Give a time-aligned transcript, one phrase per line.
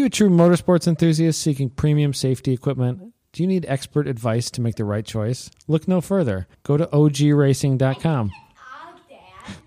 [0.00, 3.12] you a true motorsports enthusiast seeking premium safety equipment?
[3.32, 5.50] Do you need expert advice to make the right choice?
[5.68, 6.48] Look no further.
[6.62, 8.32] Go to ogracing.com,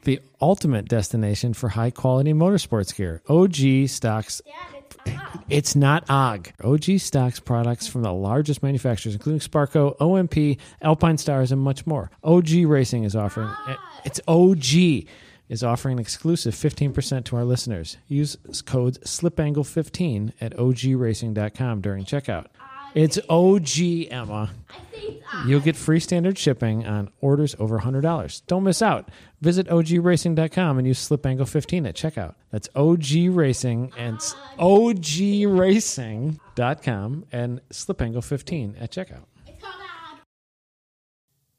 [0.05, 3.21] the ultimate destination for high quality motorsports gear.
[3.29, 4.41] OG stocks
[5.49, 6.53] it's not OG.
[6.63, 12.09] OG stocks products from the largest manufacturers, including Sparco, OMP, Alpinestars, and much more.
[12.23, 13.49] OG Racing is offering
[14.03, 15.07] it's OG
[15.49, 17.97] is offering an exclusive 15% to our listeners.
[18.07, 22.47] Use code SLIPANGLE15 at ogracing.com during checkout.
[22.95, 24.51] It's OG, Emma.
[25.47, 28.43] You'll get free standard shipping on orders over $100.
[28.45, 29.09] Don't miss out.
[29.41, 32.35] Visit ogracing.com and use SlipAngle15 at checkout.
[32.51, 34.19] That's OG Racing and
[34.59, 36.37] ogracing.com
[37.31, 39.25] and SlipAngle15 at checkout.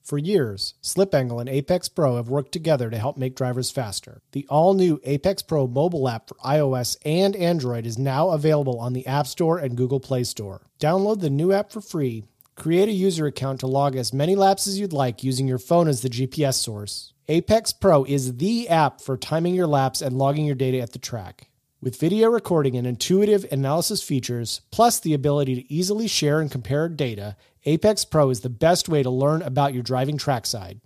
[0.05, 4.20] For years, SlipAngle and Apex Pro have worked together to help make drivers faster.
[4.33, 8.92] The all new Apex Pro mobile app for iOS and Android is now available on
[8.92, 10.60] the App Store and Google Play Store.
[10.78, 14.66] Download the new app for free, create a user account to log as many laps
[14.66, 17.14] as you'd like using your phone as the GPS source.
[17.28, 20.98] Apex Pro is the app for timing your laps and logging your data at the
[20.98, 21.48] track.
[21.85, 26.89] With video recording and intuitive analysis features, plus the ability to easily share and compare
[26.89, 30.81] data, Apex Pro is the best way to learn about your driving trackside.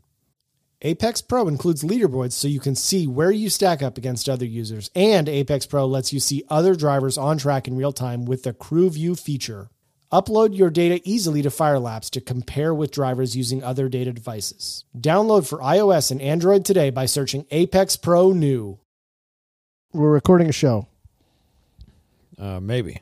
[0.82, 4.90] Apex Pro includes leaderboards so you can see where you stack up against other users,
[4.96, 8.52] and Apex Pro lets you see other drivers on track in real time with the
[8.52, 9.70] Crew View feature.
[10.12, 14.84] Upload your data easily to Firelapse to compare with drivers using other data devices.
[14.98, 18.80] Download for iOS and Android today by searching Apex Pro New.
[19.92, 20.86] We're recording a show.
[22.38, 23.00] Uh, maybe.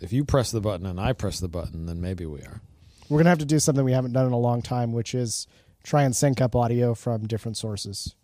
[0.00, 2.60] If you press the button and I press the button, then maybe we are.
[3.08, 5.14] We're going to have to do something we haven't done in a long time, which
[5.14, 5.46] is
[5.82, 8.14] try and sync up audio from different sources.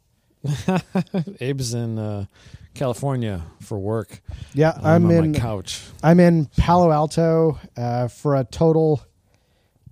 [1.40, 2.26] Abe's in uh,
[2.74, 4.20] California for work.
[4.54, 5.80] Yeah, I'm, I'm on in my couch.
[6.02, 9.02] I'm in Palo Alto uh, for a total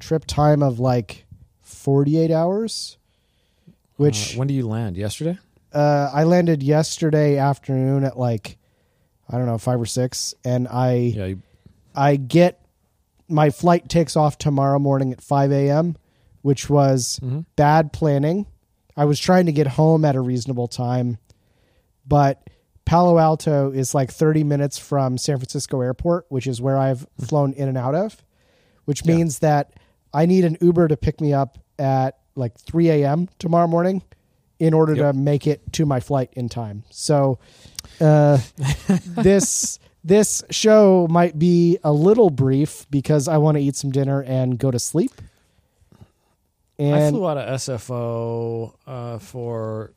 [0.01, 1.25] trip time of like
[1.63, 2.99] 48 hours,
[3.97, 4.97] which Uh, when do you land?
[4.97, 5.39] Yesterday?
[5.73, 8.57] Uh, I landed yesterday afternoon at like
[9.29, 11.27] I don't know five or six, and I Yeah.
[11.27, 11.43] You,
[11.95, 12.61] I get
[13.29, 15.97] my flight takes off tomorrow morning at 5 a.m.,
[16.43, 17.45] which was Mhm.
[17.55, 18.47] bad planning.
[18.97, 21.19] I was trying to get home at a reasonable time,
[22.07, 22.43] but
[22.85, 27.53] Palo Alto is like 30 minutes from San Francisco Airport, which is where I've flown
[27.53, 28.25] in and out of,
[28.85, 29.15] which Yeah.
[29.17, 29.75] means that
[30.13, 33.29] I need an Uber to pick me up at like 3 a.m.
[33.39, 34.03] tomorrow morning
[34.61, 35.15] in order Yep.
[35.15, 36.85] to make it to my flight in time.
[36.91, 37.39] So,
[38.01, 38.39] uh,
[39.07, 44.23] this this show might be a little brief because I want to eat some dinner
[44.23, 45.11] and go to sleep.
[46.79, 49.93] I flew out of SFO uh, for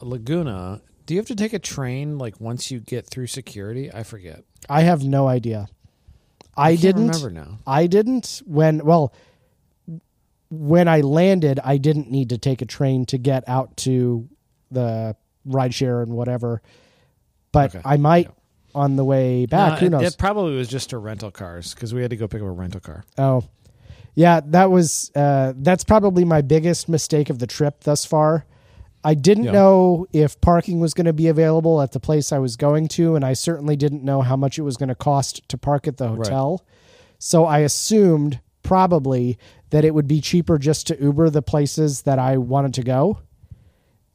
[0.00, 0.80] Laguna.
[1.06, 3.92] Do you have to take a train like once you get through security?
[3.92, 4.44] I forget.
[4.68, 5.66] I have no idea.
[6.56, 7.58] I, can't didn't remember now.
[7.66, 9.12] I didn't when well
[10.50, 14.28] when I landed I didn't need to take a train to get out to
[14.70, 15.14] the
[15.46, 16.62] rideshare and whatever.
[17.52, 17.82] But Okay.
[17.84, 18.32] I might Yeah.
[18.74, 19.72] on the way back.
[19.74, 20.02] No, Who knows?
[20.12, 22.50] It probably was just to rental cars because we had to go pick up a
[22.50, 23.04] rental car.
[23.16, 23.42] Oh,
[24.14, 28.44] yeah, that was uh, that's probably my biggest mistake of the trip thus far.
[29.04, 29.52] I didn't Yeah.
[29.52, 33.14] know if parking was going to be available at the place I was going to,
[33.14, 35.98] and I certainly didn't know how much it was going to cost to park at
[35.98, 36.62] the hotel.
[37.18, 39.38] So I assumed probably
[39.70, 43.18] that it would be cheaper just to Uber the places that I wanted to go,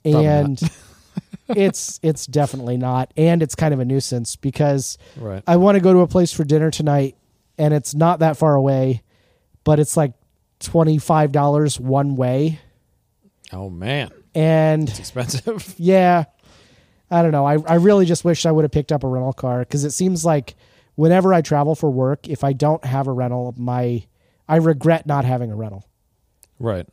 [0.03, 0.61] Probably and
[1.49, 5.43] it's it's definitely not, and it's kind of a nuisance because Right.
[5.47, 7.15] I want to go to a place for dinner tonight,
[7.57, 9.03] and it's not that far away,
[9.63, 10.13] but it's like
[10.59, 12.59] twenty five dollars one way,
[13.51, 15.75] Oh man, and it's expensive.
[15.77, 16.23] yeah,
[17.11, 17.45] I don't know.
[17.45, 19.91] I I really just wish I would have picked up a rental car because it
[19.91, 20.55] seems like
[20.95, 24.05] whenever I travel for work, if I don't have a rental, my
[24.47, 25.85] I regret not having a rental.
[26.59, 26.87] right.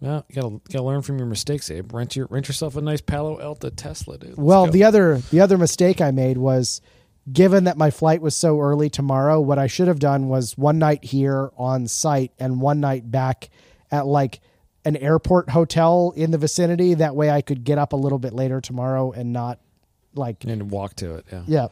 [0.00, 1.94] Well, you gotta gotta learn from your mistakes, Abe.
[1.94, 4.30] Rent your rent yourself a nice Palo Alto Tesla, dude.
[4.30, 4.72] Let's Well, go.
[4.72, 6.80] the other the other mistake I made was
[7.32, 10.80] given that my flight was so early tomorrow, what I should have done was one
[10.80, 13.48] night here on site and one night back
[13.92, 14.40] at like
[14.84, 16.94] an airport hotel in the vicinity.
[16.94, 19.60] That way I could get up a little bit later tomorrow and not
[20.16, 21.26] like and walk to it.
[21.30, 21.42] Yeah.
[21.46, 21.68] yeah.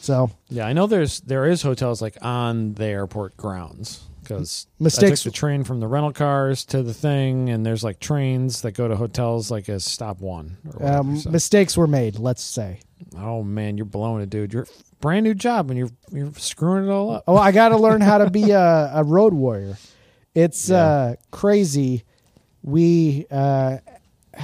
[0.00, 5.20] So Yeah, I know there's there is hotels like on the airport grounds because Mistakes-
[5.20, 8.62] I took the train from the rental cars to the thing, and there's like trains
[8.62, 10.56] that go to hotels like as stop one.
[10.66, 12.80] Or whatever, um, so- mistakes were made, let's say.
[13.18, 14.52] oh man, you're blowing it, dude.
[14.52, 14.66] You're
[15.00, 17.24] brand new job and you're you're screwing it all up.
[17.26, 19.76] Oh, I got to learn how to be a, a road warrior.
[20.34, 20.76] It's Yeah.
[20.84, 22.04] uh, crazy.
[22.62, 23.78] We uh,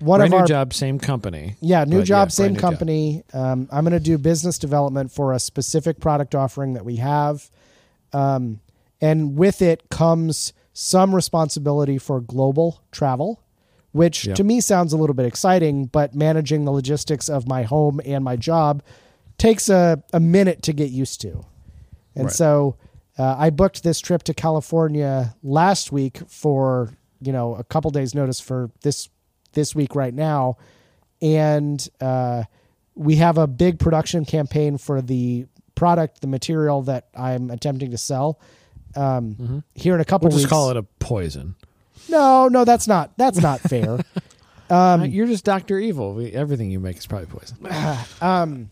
[0.00, 1.56] one Brand of new our job, same company.
[1.60, 2.70] Yeah, new job, yeah, same new job.
[2.70, 3.22] company.
[3.32, 7.48] Um, I'm going to do business development for a specific product offering that we have.
[8.12, 8.60] Um,
[9.00, 13.40] and with it comes some responsibility for global travel,
[13.92, 14.34] which Yeah.
[14.34, 18.22] to me sounds a little bit exciting, but managing the logistics of my home and
[18.24, 18.82] my job
[19.38, 21.44] takes a, a minute to get used to.
[22.14, 22.32] And Right.
[22.32, 22.76] so
[23.18, 26.90] uh, I booked this trip to California last week for,
[27.20, 29.08] you know, a couple days notice for this
[29.52, 30.56] this week right now
[31.22, 32.44] and uh,
[32.94, 35.46] we have a big production campaign for the
[35.80, 38.38] product, the material that I'm attempting to sell.
[38.94, 40.42] Um, Here in a couple We'll weeks.
[40.42, 41.54] just call it a poison.
[42.08, 43.98] no, no, that's not that's not fair.
[44.68, 46.14] Uh, You're just Doctor Evil.
[46.14, 47.56] We, everything you make is probably poison.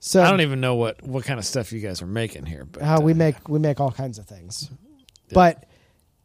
[0.00, 2.66] So I don't even know what what kind of stuff you guys are making here,
[2.70, 4.70] but uh, we uh, make we make all kinds of things,
[5.32, 5.64] but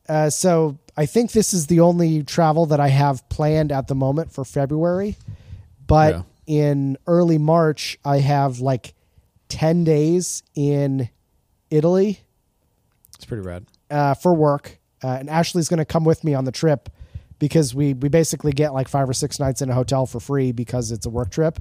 [0.09, 3.95] uh, so I think this is the only travel that I have planned at the
[3.95, 5.15] moment for February.
[5.87, 6.21] But Yeah.
[6.45, 8.93] in early March, I have like
[9.49, 11.09] ten days in
[11.69, 12.21] Italy
[13.15, 13.65] it's pretty rad.
[13.91, 16.89] uh, for work, uh, and Ashley's going to come with me on the trip
[17.37, 20.51] because we we basically get like five or six nights in a hotel for free
[20.53, 21.59] because it's a work trip,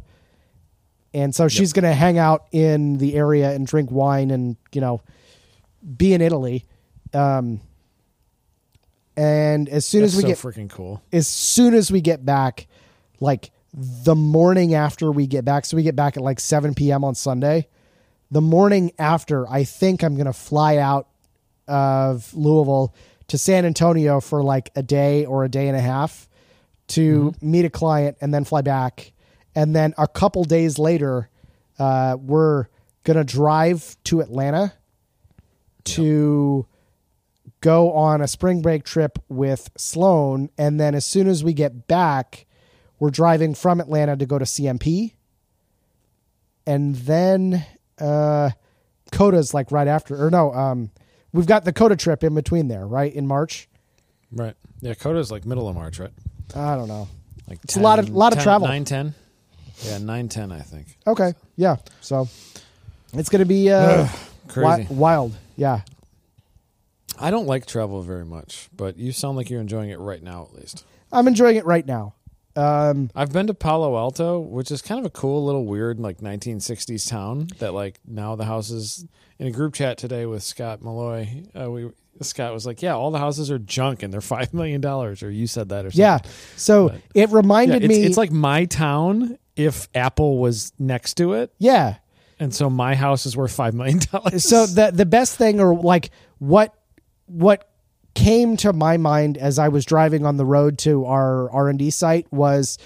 [1.12, 4.80] and so she's going to hang out in the area and drink wine and you
[4.80, 5.02] know
[5.96, 6.64] be in Italy.
[7.12, 7.60] Um,
[9.16, 11.02] and as soon That's as we so get freaking cool.
[11.12, 12.68] as soon as we get back,
[13.18, 17.02] like the morning after we get back, so we get back at like 7 p.m.
[17.02, 17.66] on Sunday.
[18.30, 21.08] The morning after, I think I'm going to fly out
[21.66, 22.94] of Louisville
[23.28, 26.28] to San Antonio for like a day or a day and a half
[26.88, 29.12] to meet a client and then fly back.
[29.54, 31.28] And then a couple days later,
[31.78, 32.66] uh, we're
[33.04, 34.74] going to drive to Atlanta
[35.84, 36.66] to
[37.60, 40.50] go on a spring break trip with Sloan.
[40.58, 42.46] And then as soon as we get back,
[42.98, 45.14] we're driving from Atlanta to go to CMP.
[46.66, 47.64] And then
[48.00, 48.50] uh,
[49.12, 50.90] COTA's like right after, or no, um,
[51.32, 53.12] we've got the COTA trip in between there, right?
[53.12, 53.68] In March.
[54.32, 54.54] Right.
[54.80, 56.12] Yeah, COTA's like middle of March, right?
[56.54, 57.08] I don't know.
[57.48, 58.68] Like It's a lot of- lot of travel.
[58.68, 59.14] 9 10.
[59.84, 60.86] Yeah, 9 10, I think.
[61.06, 61.34] Okay.
[61.56, 61.76] Yeah.
[62.00, 62.28] So
[63.14, 64.06] it's going to be uh,
[64.48, 64.84] Crazy.
[64.84, 65.34] wi- wild.
[65.56, 65.80] Yeah.
[67.20, 70.42] I don't like travel very much, but you sound like you're enjoying it right now
[70.50, 70.84] at least.
[71.12, 72.14] I'm enjoying it right now.
[72.58, 76.18] Um, I've been to Palo Alto, which is kind of a cool little weird like
[76.18, 79.06] 1960s town that like now the houses
[79.38, 81.90] in a group chat today with Scott Malloy, uh, we
[82.20, 85.30] Scott was like, "Yeah, all the houses are junk and they're 5 million dollars." Or
[85.30, 86.00] you said that or something.
[86.00, 86.18] yeah.
[86.56, 88.02] So But- it Yeah, reminded it's, me.
[88.04, 91.96] it's like my town if Apple was next to it, yeah.
[92.40, 94.44] and so my house is worth 5 million dollars.
[94.44, 96.74] so the the best thing or like what
[97.26, 97.67] what
[98.18, 102.26] came to my mind as I was driving on the road to our R&D site
[102.32, 102.78] was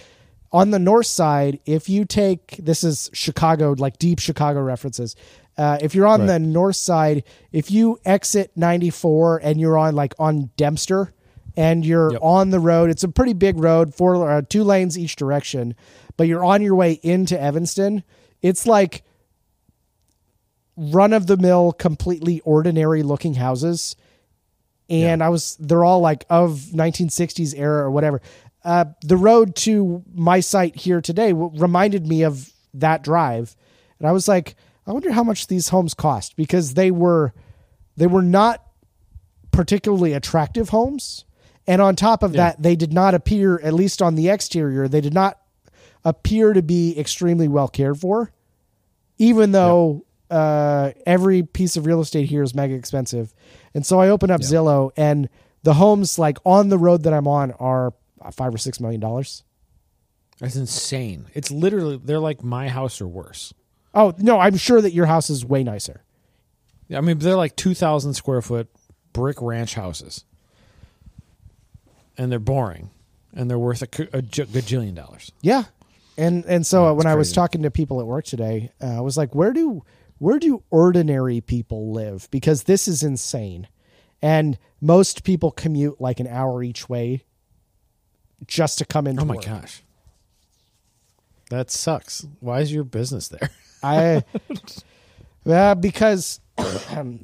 [0.53, 5.17] on the north side if you take this is Chicago like deep Chicago references
[5.57, 6.27] uh, if you're on Right.
[6.27, 11.13] the north side if you exit 94 and you're on like on Dempster
[11.57, 12.21] and you're Yep.
[12.23, 15.75] on the road it's a pretty big road four uh, two lanes each direction
[16.19, 18.05] but you're on your way into Evanston
[18.43, 19.03] it's like
[20.77, 23.95] run of the mill, completely ordinary looking houses.
[24.93, 28.21] And I was, they're all like of 1960s era or whatever.
[28.65, 33.57] Uh, the road to my site here today w- reminded me of that drive.
[33.99, 34.55] And I was like,
[34.87, 37.33] I wonder how much these homes cost because they were,
[37.97, 38.63] they were not
[39.51, 41.25] particularly attractive homes.
[41.67, 45.01] And on top of that, they did not appear, at least on the exterior, they
[45.01, 45.39] did not
[46.05, 48.33] appear to be extremely well cared for
[49.19, 53.33] even though uh, every piece of real estate here is mega expensive.
[53.75, 55.29] And so I open up Zillow, and
[55.63, 57.95] the homes like on the road that I'm on are
[58.33, 59.45] five or six million dollars.
[60.39, 61.27] That's insane.
[61.35, 63.55] It's literally they're like my house or worse.
[63.95, 66.03] Oh no, I'm sure that your house is way nicer.
[66.89, 68.69] Yeah, I mean, they're like 2,000 square foot
[69.13, 70.25] brick ranch houses.
[72.19, 72.91] And they're boring.
[73.35, 75.33] And they're worth a, a j- gajillion dollars.
[75.41, 75.65] Yeah,
[76.19, 78.99] and and so Yeah, when it's I was talking to people at work today, uh,
[78.99, 79.83] I was like, where do
[80.23, 82.29] where do ordinary people live?
[82.31, 83.67] Because this is insane,
[84.23, 87.25] and most people commute like an hour each way
[88.47, 89.19] just to come in.
[89.19, 89.45] Oh my work.
[89.45, 89.83] gosh.
[91.51, 92.25] That sucks.
[92.39, 93.51] Why is your business there?
[93.83, 94.23] I
[95.45, 96.41] uh, because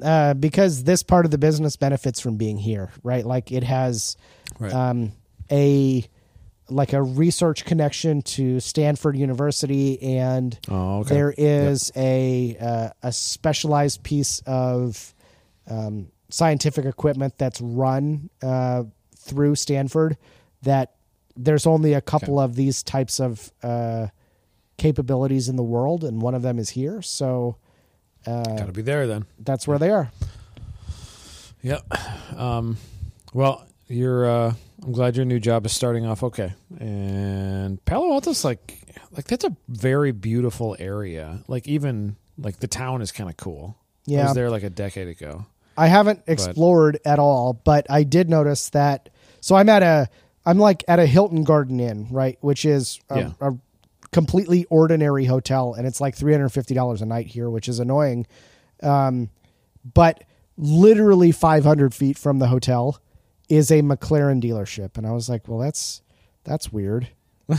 [0.03, 3.25] uh, because this part of the business benefits from being here, right?
[3.25, 4.17] Like it has
[4.59, 4.73] Right.
[4.73, 5.13] um,
[5.49, 6.05] a
[6.69, 11.13] like a research connection to Stanford University, and Oh, okay.
[11.15, 15.13] there is a uh, a specialized piece of
[15.69, 18.83] um, scientific equipment that's run uh,
[19.17, 20.17] through Stanford
[20.61, 20.93] that
[21.35, 24.07] there's only a couple of these types of uh,
[24.77, 27.01] capabilities in the world, and one of them is here.
[27.01, 27.57] So
[28.27, 29.25] uh, Gotta be there then.
[29.39, 30.11] that's where they are.
[31.61, 31.85] Yep.
[32.37, 32.77] Um,
[33.33, 34.25] well, you're.
[34.25, 34.53] Uh,
[34.83, 36.53] I'm glad your new job is starting off okay.
[36.79, 38.79] And Palo Alto's like,
[39.11, 41.43] like that's a very beautiful area.
[41.49, 43.75] Like even like the town is kind of cool.
[44.07, 44.23] I Yeah.
[44.25, 45.45] was there like a decade ago.
[45.77, 49.09] I haven't explored at all, but I did notice that.
[49.41, 50.07] So I'm at a,
[50.45, 53.31] I'm like at a Hilton Garden Inn, right, which is a, Yeah.
[53.41, 53.51] a
[54.11, 57.79] completely ordinary hotel, and it's like three hundred fifty dollars a night here, which is
[57.79, 58.27] annoying.
[58.81, 59.29] Um,
[59.93, 60.23] but
[60.57, 62.99] literally five hundred feet from the hotel
[63.49, 66.01] is a McLaren dealership, and I was like, well, that's
[66.43, 67.09] that's weird.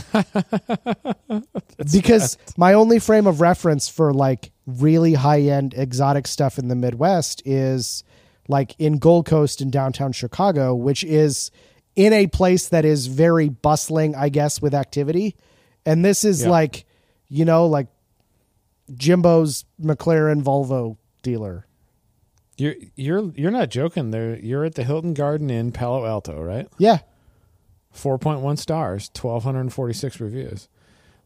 [1.91, 6.75] because my only frame of reference for like really high end exotic stuff in the
[6.75, 8.03] Midwest is
[8.47, 11.51] like in Gold Coast in downtown Chicago, which is
[11.95, 15.35] in a place that is very bustling, I guess, with activity.
[15.85, 16.49] And this is Yeah.
[16.51, 16.85] like,
[17.27, 17.87] you know, like
[18.93, 21.65] Jimbo's McLaren Volvo dealer.
[22.57, 24.11] You're you're you're not joking.
[24.11, 26.67] There, you're at the Hilton Garden Inn, Palo Alto, right?
[26.77, 26.99] Yeah.
[27.91, 30.67] Four point one stars, twelve hundred and forty six reviews.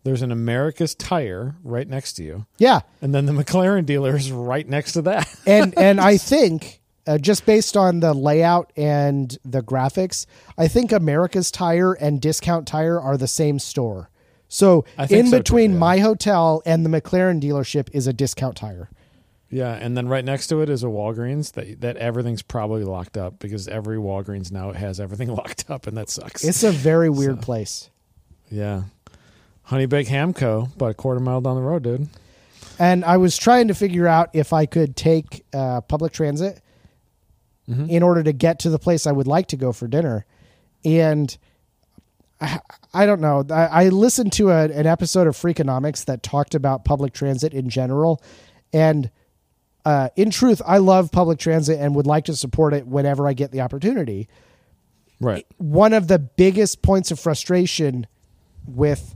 [0.04, 2.82] There's an America's Tire right next to you, Yeah.
[3.02, 5.28] and then the McLaren dealer is right next to that.
[5.48, 10.26] and and I think uh, just based on the layout and the graphics,
[10.58, 14.10] I think America's Tire and Discount Tire are the same store.
[14.48, 15.78] So in so, too, between yeah.
[15.80, 18.90] my hotel and the McLaren dealership is a Discount Tire.
[19.50, 23.16] Yeah, and then right next to it is a Walgreens that that everything's probably locked
[23.18, 26.44] up because every Walgreens now has everything locked up, and that sucks.
[26.44, 27.90] It's a very weird So- place.
[28.50, 28.84] yeah,
[29.64, 30.70] Honey Baked Ham Co.
[30.76, 32.08] about a quarter mile down the road, dude.
[32.80, 36.62] And I was trying to figure out if I could take uh, public transit
[37.70, 37.90] Mhm.
[37.90, 40.26] in order to get to the place I would like to go for dinner.
[40.84, 41.36] And
[42.42, 42.60] I,
[42.94, 43.44] I don't know.
[43.50, 47.70] I, I listened to a, an episode of Freakonomics that talked about public transit in
[47.70, 48.22] general.
[48.74, 49.10] And
[49.86, 53.34] uh, in truth, I love public transit and would like to support it whenever I
[53.34, 54.28] get the opportunity.
[55.22, 55.46] Right.
[55.58, 58.08] One of the biggest points of frustration
[58.68, 59.16] with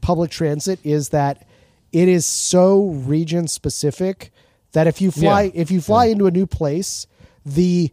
[0.00, 1.46] public transit is that
[1.92, 4.30] it is so region specific
[4.72, 5.50] that if you fly Yeah.
[5.54, 7.06] if you fly into a new place,
[7.46, 7.90] the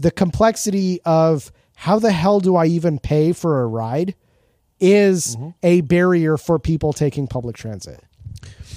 [0.00, 4.14] the complexity of how the hell do I even pay for a ride
[4.80, 5.48] is Mm-hmm.
[5.62, 8.02] a barrier for people taking public transit.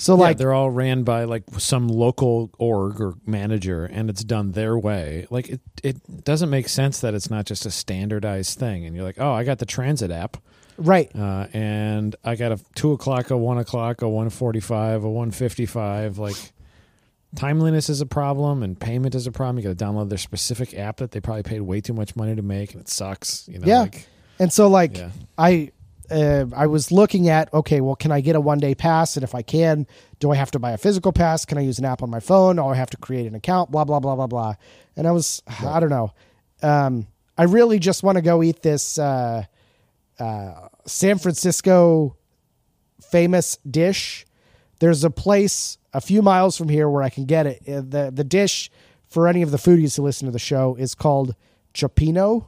[0.01, 4.23] So Like like they're all ran by like some local org or manager, and it's
[4.23, 5.27] done their way.
[5.29, 8.83] Like it, it doesn't make sense that it's not just a standardized thing.
[8.87, 10.37] And you're like, oh, I got the transit app,
[10.77, 11.07] right.
[11.15, 15.29] uh, and I got a two o'clock, a one o'clock, a one forty-five, a one
[15.29, 16.17] fifty-five.
[16.17, 16.35] Like
[17.35, 19.59] timeliness is a problem, and payment is a problem.
[19.59, 22.35] You got to download their specific app that they probably paid way too much money
[22.35, 23.47] to make, and it sucks.
[23.47, 23.81] You know, Yeah.
[23.81, 24.07] like,
[24.39, 25.11] And so like Yeah.
[25.37, 25.71] I
[26.11, 29.15] uh, I was looking at okay, well, can I get a one day pass?
[29.15, 29.87] And if I can,
[30.19, 31.45] do I have to buy a physical pass?
[31.45, 32.59] Can I use an app on my phone?
[32.59, 33.71] Or I have to create an account?
[33.71, 34.55] Blah blah blah blah blah.
[34.95, 36.13] And I was I don't know.
[36.61, 39.45] Um, I really just want to go eat this uh,
[40.19, 42.15] uh, San Francisco
[43.01, 44.25] famous dish.
[44.79, 47.61] There's a place a few miles from here where I can get it.
[47.67, 48.69] Uh, the The dish
[49.07, 51.35] for any of the foodies who listen to the show is called
[51.73, 52.47] Cioppino,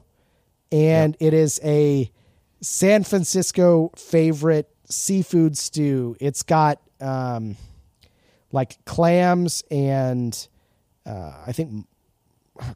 [0.72, 2.10] and it is a
[2.64, 6.16] San Francisco favorite seafood stew.
[6.18, 7.56] It's got um,
[8.52, 10.48] like clams and
[11.04, 11.86] uh, I think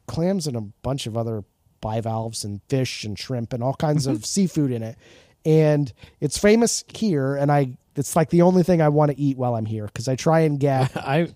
[0.07, 1.43] clams and a bunch of other
[1.81, 4.95] bivalves and fish and shrimp and all kinds of seafood in it.
[5.43, 9.37] And it's famous here, and I it's like the only thing I want to eat
[9.37, 10.95] while I'm here because I try and get.
[10.97, 11.33] I,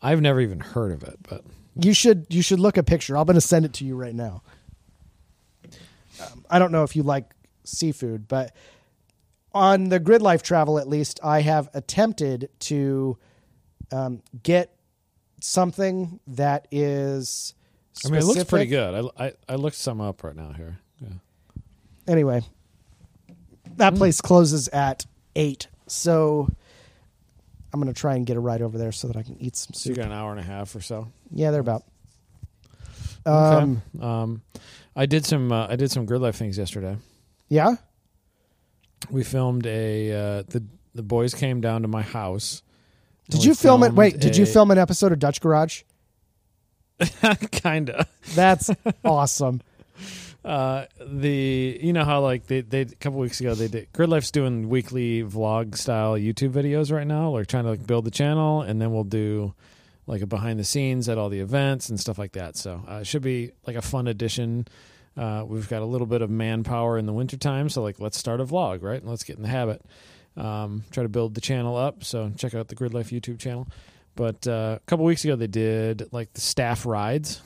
[0.00, 3.18] I've never even heard of it, but you should you should look a picture.
[3.18, 4.42] I'm going to send it to you right now.
[6.22, 7.26] Um, I don't know if you like
[7.64, 8.54] seafood, but
[9.52, 13.18] on the GRIDLIFE travel, at least, I have attempted to
[13.90, 14.74] um, get
[15.40, 17.54] something that is.
[18.04, 19.10] I mean, it looks pretty good.
[19.16, 20.78] I, I, I looked some up right now here.
[21.00, 21.08] Yeah.
[22.06, 22.42] Anyway,
[23.76, 26.48] that place closes at eight, so
[27.72, 29.56] I'm going to try and get a ride over there so that I can eat
[29.56, 31.08] some So you got an hour and a half or so.
[31.30, 31.84] Yeah, they're about.
[33.26, 33.62] Okay.
[33.62, 34.42] Um, Um,
[34.96, 36.96] I did some uh, I did some GRIDLIFE things yesterday.
[37.50, 37.74] Yeah.
[39.10, 40.64] We filmed a uh, the
[40.94, 42.62] the boys came down to my house.
[43.28, 43.92] Did you film it?
[43.92, 45.82] Wait, did you film an episode of Dutch Garage?
[47.52, 48.06] Kinda.
[48.34, 48.70] That's
[49.04, 49.60] awesome.
[50.44, 54.30] Uh, the you know how like they they a couple weeks ago they did GRIDLIFE's
[54.30, 57.30] doing weekly vlog style YouTube videos right now.
[57.30, 59.54] Like trying to like build the channel, and then we'll do
[60.06, 62.56] like a behind the scenes at all the events and stuff like that.
[62.56, 64.66] So uh, it should be like a fun addition.
[65.16, 68.40] Uh, we've got a little bit of manpower in the wintertime, so like let's start
[68.40, 69.00] a vlog, right?
[69.00, 69.82] And let's get in the habit.
[70.36, 72.04] Um, try to build the channel up.
[72.04, 73.66] So check out the GRIDLIFE YouTube channel.
[74.14, 77.42] But uh, a couple weeks ago, they did like the staff rides,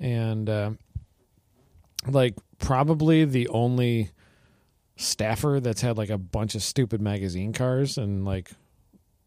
[0.00, 0.70] and uh,
[2.06, 4.10] like probably the only
[4.96, 8.50] staffer that's had like a bunch of stupid magazine cars and like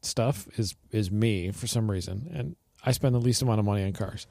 [0.01, 3.83] stuff is is me for some reason, and I spend the least amount of money
[3.83, 4.27] on cars.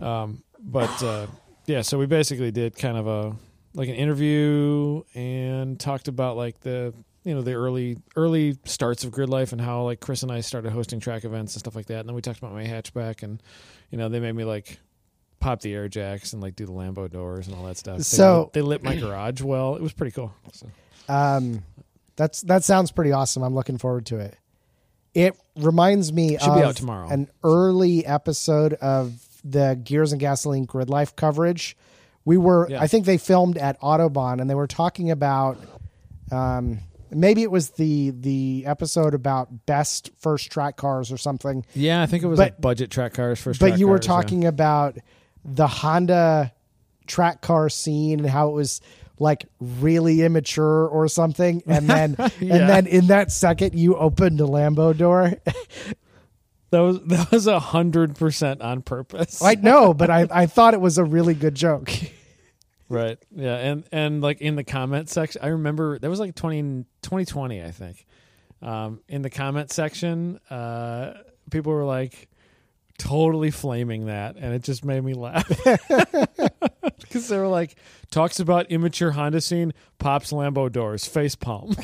[0.00, 1.26] Um, but uh,
[1.66, 3.36] yeah, so we basically did kind of a
[3.74, 6.92] like an interview and talked about like the
[7.24, 10.72] you know the early early starts of GRIDLIFE and how like chris and i started
[10.72, 13.40] hosting track events and stuff like that and then we talked about my hatchback and
[13.90, 14.80] you know they made me like
[15.38, 18.50] pop the air jacks and like do the lambo doors and all that stuff So-
[18.54, 20.66] they, lit, they lit my garage well it was pretty cool so.
[21.08, 21.62] Um,
[22.16, 23.42] that's that sounds pretty awesome.
[23.42, 24.36] I'm looking forward to it.
[25.14, 27.08] It reminds me Should of be out tomorrow.
[27.08, 29.12] an early episode of
[29.44, 31.76] the Gears and Gasoline GRIDLIFE coverage.
[32.24, 32.80] We were, Yeah.
[32.82, 35.58] I think they filmed at Autobahn, and they were talking about.
[36.30, 36.80] Um,
[37.12, 41.64] maybe it was the the episode about best first track cars or something.
[41.74, 44.06] yeah i think it was But- like budget track cars first but you were cars,
[44.06, 44.12] yeah.
[44.14, 44.96] talking about
[45.44, 46.52] the Honda
[47.08, 48.80] track car scene and how it was
[49.18, 52.54] like really immature or something and then Yeah.
[52.54, 55.32] and then in that second you opened a Lambo door.
[56.70, 60.74] that was that was a hundred percent on purpose I know, but I I thought
[60.74, 61.90] it was a really good joke.
[62.88, 63.18] Right.
[63.34, 63.56] Yeah.
[63.56, 67.70] And and like in the comment section, I remember that was like 20, 2020, I
[67.70, 68.04] think.
[68.62, 71.14] Um, in the comment section, uh,
[71.50, 72.28] people were like
[72.98, 75.48] totally flaming that, and it just made me laugh
[77.00, 77.76] because they were like
[78.10, 81.74] talks about immature Honda scene, pops Lambo doors, face palm.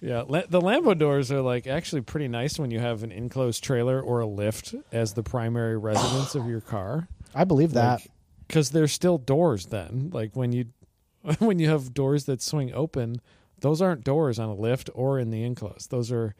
[0.00, 3.64] Yeah, la- the Lambo doors are like actually pretty nice when you have an enclosed
[3.64, 7.08] trailer or a lift as the primary residence of your car.
[7.34, 8.02] I believe that.
[8.46, 10.10] because they're still doors then.
[10.12, 10.66] Like when you
[11.38, 13.20] when you have doors that swing open
[13.60, 15.90] those aren't doors on a lift or in the enclosed.
[15.90, 16.34] Those are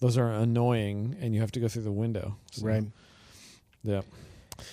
[0.00, 2.84] those are annoying and you have to go through the window So, right.
[3.82, 4.02] yeah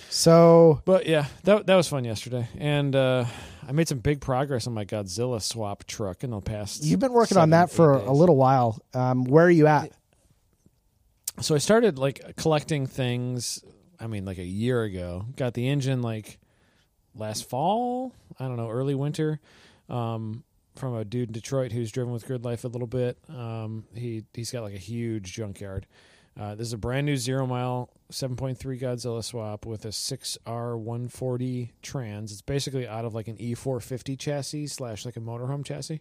[0.08, 3.24] So but yeah that that was fun yesterday and uh
[3.66, 7.12] i made some big progress on my godzilla swap truck in the past you've been
[7.12, 8.80] working seven, on that for a little while.
[8.94, 9.92] Um, where are you at?
[11.40, 13.62] so I started like collecting things.
[14.00, 15.26] I mean, like a year ago.
[15.36, 16.38] Got the engine like
[17.14, 18.14] last fall.
[18.38, 19.40] I don't know, early winter.
[19.88, 20.44] Um,
[20.76, 23.18] from a dude in Detroit who's driven with GRIDLIFE a little bit.
[23.28, 25.86] Um, he he's got like a huge junkyard.
[26.38, 32.32] Uh, this is a brand new zero mile 7.3 Godzilla swap with a 6R140 trans.
[32.32, 36.00] It's basically out of like an E450 chassis slash like a motorhome chassis.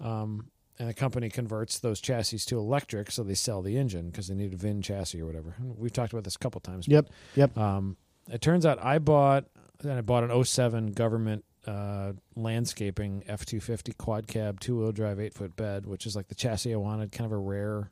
[0.00, 4.28] Um, and the company converts those chassis to electric, so they sell the engine because
[4.28, 5.54] they need a VIN chassis or whatever.
[5.60, 6.88] We've talked about this a couple times.
[6.88, 7.10] Yep.
[7.34, 7.58] Yep.
[7.58, 7.96] Um,
[8.30, 9.46] it turns out I bought
[9.82, 14.92] then I bought an 07 government uh, landscaping F two fifty quad cab two wheel
[14.92, 17.12] drive eight foot bed, which is like the chassis I wanted.
[17.12, 17.90] Kind of a rare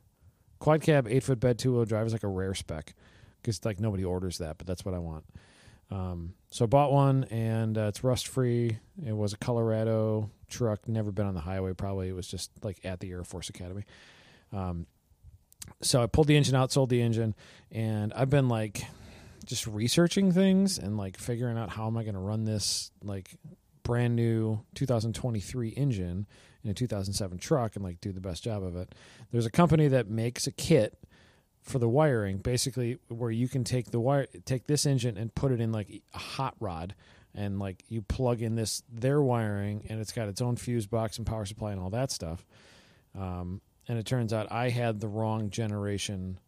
[0.59, 2.93] quad cab eight foot bed two wheel drive is like a rare spec
[3.41, 5.25] because like nobody orders that, but that's what I want.
[5.91, 8.77] Um, so I bought one and uh, it's rust free.
[9.05, 11.73] It was a Colorado truck, never been on the highway.
[11.73, 13.85] Probably it was just like at the Air Force Academy.
[14.53, 14.85] Um,
[15.81, 17.35] so I pulled the engine out, sold the engine,
[17.71, 18.83] and I've been like
[19.45, 23.31] just researching things and like figuring out how am I going to run this like
[23.83, 26.27] brand new 2023 engine
[26.63, 28.93] in a 2007 truck and like do the best job of it.
[29.31, 30.97] There's a company that makes a kit
[31.61, 35.51] for the wiring, basically where you can take the wire, take this engine and put
[35.51, 36.95] it in like a hot rod,
[37.35, 41.17] and like you plug in this their wiring, and it's got its own fuse box
[41.17, 42.45] and power supply and all that stuff.
[43.17, 46.39] Um, and it turns out I had the wrong generation.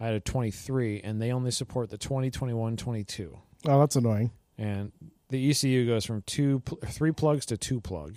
[0.00, 4.30] I had a 23, and they only support the 2021 22 Oh, that's annoying.
[4.58, 4.92] and
[5.30, 8.14] the ECU goes from two, three plugs to two plug.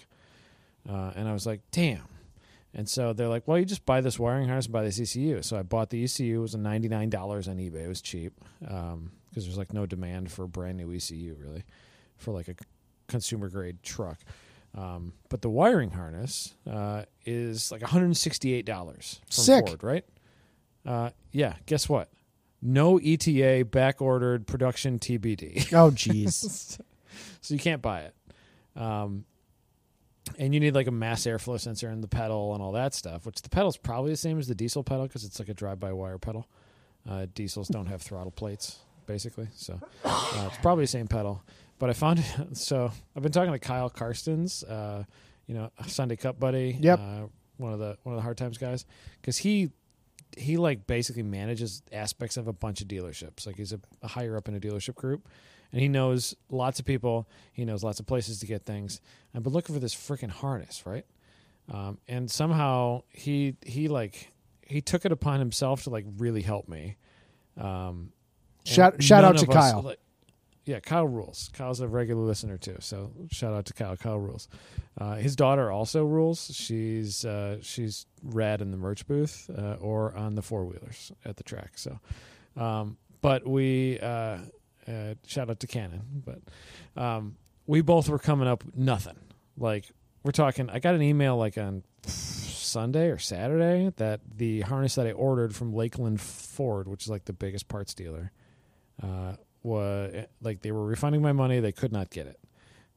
[0.89, 2.07] Uh, and I was like, damn.
[2.73, 5.41] And so they're like, well, you just buy this wiring harness and buy this ECU.
[5.41, 6.39] So I bought the ECU.
[6.39, 7.13] It was a $99
[7.47, 7.85] on eBay.
[7.85, 11.63] It was cheap because there's like no demand for a brand new ECU really
[12.17, 12.55] for like a
[13.07, 14.19] consumer grade truck.
[14.75, 19.67] Um, but the wiring harness uh, is like $168 from Sick.
[19.67, 20.05] Ford, right?
[20.85, 21.55] Uh, yeah.
[21.65, 22.09] Guess what?
[22.61, 25.73] No ETA, back ordered, production TBD.
[25.73, 26.79] Oh, jeez.
[27.41, 28.15] so you can't buy it.
[28.75, 29.25] Um,
[30.37, 33.25] and you need like a mass airflow sensor in the pedal and all that stuff,
[33.25, 36.17] which the pedal's probably the same as the diesel pedal because it's like a drive-by-wire
[36.17, 36.47] pedal.
[37.09, 41.41] Uh, diesels don't have throttle plates, basically, so uh, it's probably the same pedal.
[41.79, 45.03] But I found so I've been talking to Kyle Karstens, uh,
[45.45, 46.99] you know, Sunday Cup buddy, Yep.
[46.99, 47.25] uh,
[47.57, 48.85] one of the one of the hard times guys,
[49.21, 49.71] because he
[50.37, 53.47] he like basically manages aspects of a bunch of dealerships.
[53.47, 55.27] Like he's a, a higher up in a dealership group,
[55.71, 57.27] and he knows lots of people.
[57.53, 59.01] He knows lots of places to get things.
[59.35, 61.05] I've been looking for this freaking harness, right?
[61.71, 64.31] Um, and somehow he he like
[64.65, 66.95] he took it upon himself to like really help me.
[67.57, 68.11] Um,
[68.65, 69.81] Shout shout out to us, Kyle.
[69.81, 69.99] like-
[70.65, 71.49] yeah, Kyle rules.
[71.53, 73.95] Kyle's a regular listener too, so shout out to Kyle.
[73.95, 74.49] Kyle rules.
[74.97, 76.51] Uh, his daughter also rules.
[76.53, 81.37] She's uh, she's rad in the merch booth uh, or on the four wheelers at
[81.37, 81.77] the track.
[81.77, 81.99] So,
[82.57, 83.97] um, but we
[84.87, 89.17] uh, shout out to Canon, But um, we both were coming up with nothing.
[89.57, 89.85] Like
[90.23, 90.69] we're talking.
[90.69, 95.55] I got an email like on Sunday or Saturday that the harness that I ordered
[95.55, 98.31] from Lakeland Ford, which is like the biggest parts dealer,
[99.01, 101.59] uh, was like they were refunding my money.
[101.59, 102.39] They could not get it,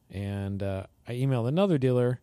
[0.09, 2.19] and uh, I emailed another dealer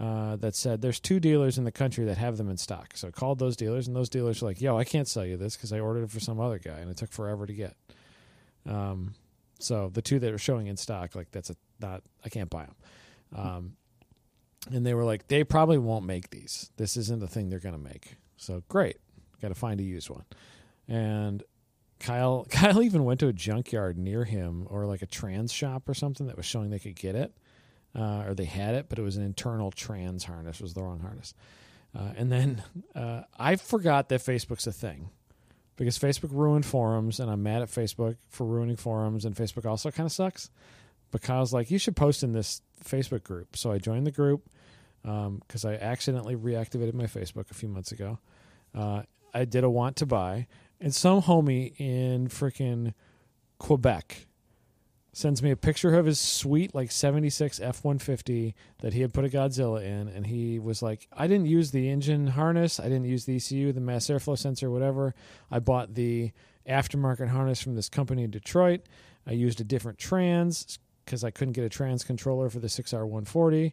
[0.00, 2.96] uh, that said there's two dealers in the country that have them in stock.
[2.96, 5.36] So I called those dealers, and those dealers were like, "Yo, I can't sell you
[5.36, 7.76] this because I ordered it for some other guy, and it took forever to get."
[8.66, 9.14] Um,
[9.58, 12.66] so the two that are showing in stock, like that's a not I can't buy
[12.66, 12.76] them.
[13.34, 13.76] Um,
[14.72, 16.70] and they were like, they probably won't make these.
[16.76, 18.16] This isn't the thing they're to make.
[18.36, 18.96] So great,
[19.42, 20.24] got to find a used one.
[20.88, 21.42] And
[22.00, 25.94] Kyle, Kyle even went to a junkyard near him, or like a trans shop or
[25.94, 27.34] something that was showing they could get it,
[27.94, 30.60] uh, or they had it, but it was an internal trans harness.
[30.60, 31.34] Was the wrong harness.
[31.96, 32.62] Uh, and then
[32.94, 35.10] uh, I forgot that Facebook's a thing
[35.76, 39.90] because Facebook ruined forums, and I'm mad at Facebook for ruining forums, and Facebook also
[39.90, 40.50] kind of sucks.
[41.10, 43.56] But Kyle's like, you should post in this Facebook group.
[43.56, 44.48] So I joined the group
[45.02, 48.18] because I accidentally reactivated my Facebook a few months ago.
[48.74, 50.46] Uh, I did a want to buy,
[50.80, 52.94] and some homie in freaking
[53.58, 54.26] Quebec
[55.16, 59.28] sends me a picture of his sweet like 76 F150 that he had put a
[59.28, 62.80] Godzilla in and he was like I didn't use the engine harness.
[62.80, 65.14] I didn't use the ECU the mass airflow sensor whatever.
[65.50, 66.32] I bought the
[66.68, 68.82] aftermarket harness from this company in Detroit.
[69.26, 73.72] I used a different trans because I couldn't get a trans controller for the 6R140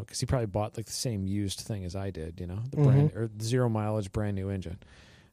[0.00, 2.76] because he probably bought like the same used thing as I did you know the
[2.76, 4.78] brand or zero mileage brand new engine.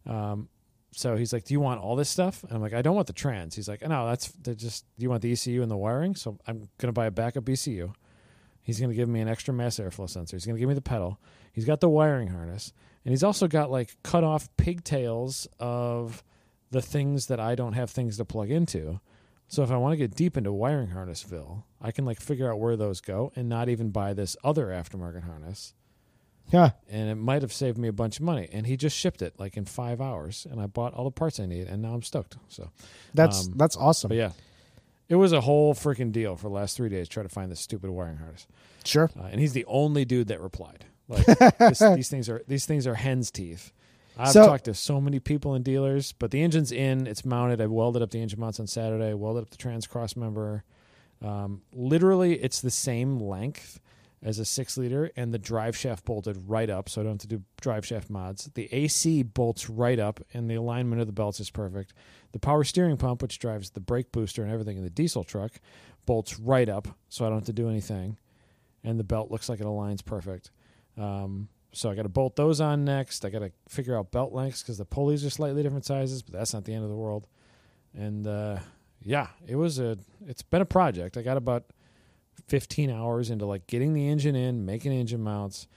[0.06, 0.50] Um,
[0.92, 3.08] so he's like, "Do you want all this stuff?" And I'm like, "I don't want
[3.08, 4.86] the trans." He's like, "No, that's they're just.
[4.98, 7.94] You want the ECU and the wiring?" So I'm gonna buy a backup ECU.
[8.62, 10.36] He's gonna give me an extra mass airflow sensor.
[10.36, 11.20] He's gonna give me the pedal.
[11.54, 12.74] He's got the wiring harness,
[13.06, 16.24] and he's also got like cut off pigtails of
[16.72, 19.00] the things that I don't have things to plug into.
[19.48, 22.60] So if I want to get deep into wiring harnessville, I can like figure out
[22.60, 25.74] where those go and not even buy this other aftermarket harness
[26.52, 26.72] Yeah.
[26.90, 28.48] and it might have saved me a bunch of money.
[28.52, 31.40] And he just shipped it like in five hours, and I bought all the parts
[31.40, 32.38] I need, and now I'm stoked.
[32.48, 32.70] So,
[33.14, 34.10] That's Um, that's awesome.
[34.10, 34.32] but yeah,
[35.10, 37.60] it was a whole freaking deal for the last three days trying to find this
[37.60, 38.48] stupid wiring harness.
[38.86, 39.10] Sure.
[39.20, 40.86] Uh, and he's the only dude that replied.
[41.08, 43.72] Like this, these things are these things are hen's teeth.
[44.18, 47.08] I've So- talked to so many people and dealers, but the engine's in.
[47.08, 47.62] It's mounted.
[47.62, 49.10] I welded up the engine mounts on Saturday.
[49.10, 50.64] I welded up the trans cross member.
[51.22, 53.80] Um, literally, it's the same length
[54.22, 57.22] as a six liter, and the drive shaft bolted right up, so I don't have
[57.22, 58.50] to do drive shaft mods.
[58.54, 61.94] The AC bolts right up, and the alignment of the belts is perfect.
[62.34, 65.54] The power steering pump, which drives the brake booster and everything in the diesel truck,
[66.06, 68.18] bolts right up, so I don't have to do anything.
[68.84, 70.52] And the belt looks like it aligns perfect.
[70.98, 73.24] Um, so I got to bolt those on next.
[73.24, 76.34] I got to figure out belt lengths because the pulleys are slightly different sizes, but
[76.34, 77.28] that's not the end of the world.
[77.94, 78.60] And uh,
[79.02, 79.98] yeah, it was a.
[80.28, 81.18] It's been a project.
[81.18, 81.66] I got about
[82.50, 85.68] 15 hours into like getting the engine in, making engine mounts,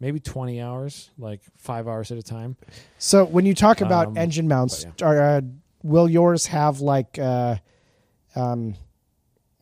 [0.00, 2.56] maybe 20 hours, like five hours at a time.
[2.98, 5.40] So when you talk about Um, engine mounts, but are, uh,
[5.82, 7.56] will yours have like uh,
[8.34, 8.74] um,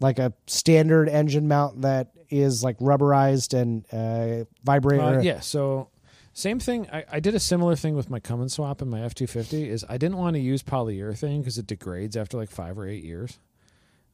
[0.01, 5.21] like a standard engine mount that is like rubberized and uh, vibrator?
[5.21, 5.41] Uh, yeah.
[5.41, 5.89] So
[6.33, 6.87] same thing.
[6.93, 9.69] I, I did a similar thing with my Cummins swap in my F two fifty.
[9.69, 13.05] Is I didn't want to use polyurethane because it degrades after like five or eight
[13.05, 13.39] years.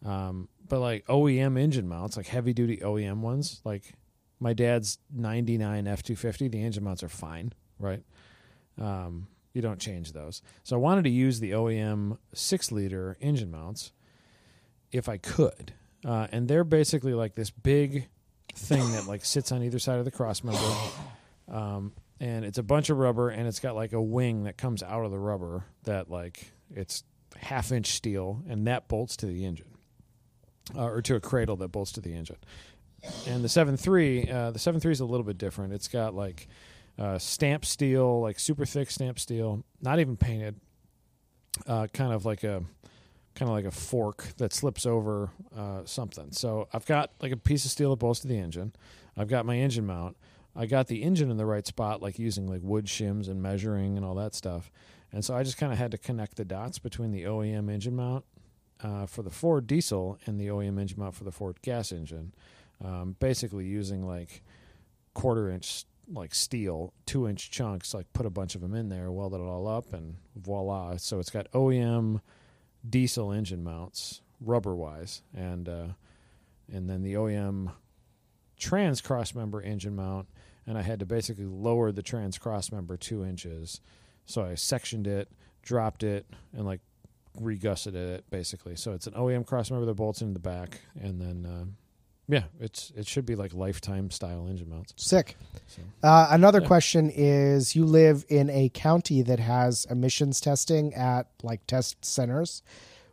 [0.05, 3.95] Um, but like OEM engine mounts, like heavy duty OEM ones, like
[4.41, 8.03] my dad's ninety nine F two fifty, the engine mounts are fine, right?
[8.81, 10.43] Um, you don't change those.
[10.65, 13.93] So I wanted to use the OEM six liter engine mounts
[14.91, 15.75] if I could.
[16.05, 18.09] Uh, and they're basically like this big
[18.55, 20.75] thing that like sits on either side of the cross member.
[21.51, 24.83] Um, and it's a bunch of rubber and it's got like a wing that comes
[24.83, 27.05] out of the rubber that like it's
[27.37, 29.72] half inch steel and that bolts to the engine
[30.77, 32.39] uh, or to a cradle that bolts to the engine.
[33.27, 35.73] And the 7.3, uh, the seven three is a little bit different.
[35.73, 36.49] It's got like
[36.99, 40.61] uh, stamp steel, like super thick stamp steel, not even painted,
[41.67, 42.63] uh, kind of like a
[43.35, 46.31] kind of like a fork that slips over uh, something.
[46.33, 48.73] So I've got like a piece of steel that bolts to the engine.
[49.17, 50.17] I've got my engine mount.
[50.55, 53.97] I got the engine in the right spot, like using like wood shims and measuring
[53.97, 54.71] and all that stuff.
[55.11, 57.97] And so I just kind of had to connect the dots between the OEM engine
[57.97, 58.25] mount
[58.83, 62.35] uh, for the Ford diesel and the OEM engine mount for the Ford gas engine.
[62.85, 64.43] Um, basically using like
[65.15, 69.11] quarter inch like steel, two inch chunks, like put a bunch of them in there,
[69.11, 70.97] weld it all up, and voila.
[70.97, 72.21] So it's got OEM
[72.89, 75.89] diesel engine mounts, rubber wise, and uh,
[76.73, 77.73] and then the OEM
[78.59, 80.29] trans cross member engine mount,
[80.67, 83.81] and I had to basically lower the trans cross member two inches.
[84.27, 85.29] So I sectioned it,
[85.63, 86.81] dropped it, and like
[87.41, 88.77] regusseted it basically.
[88.77, 89.87] So it's an OEM crossmember.
[89.87, 91.65] that bolts in the back, and then uh,
[92.29, 94.95] yeah, it's it should be like lifetime style engine mounts.
[94.97, 95.37] Sick.
[95.67, 95.83] So.
[96.03, 96.67] Uh, another Yeah.
[96.67, 102.63] question is: You live in a county that has emissions testing at like test centers.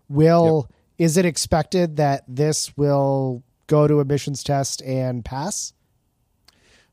[0.08, 5.74] Will is it expected that this will go to emissions test and pass?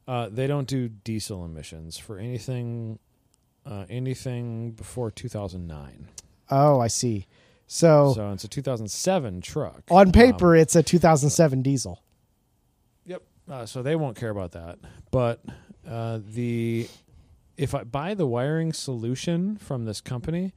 [0.07, 2.99] Uh, they don't do diesel emissions for anything
[3.65, 6.09] uh, anything before 2009.
[6.51, 7.27] Oh, I see.
[7.67, 9.83] So, So it's a 2007 truck.
[9.91, 12.03] on Um, paper, it's a 2007 diesel.
[13.07, 13.23] Yep.
[13.51, 14.79] Uh, so they won't care about that.
[15.11, 15.45] But
[15.89, 16.89] uh, the
[17.57, 20.53] if I buy the wiring solution from this company,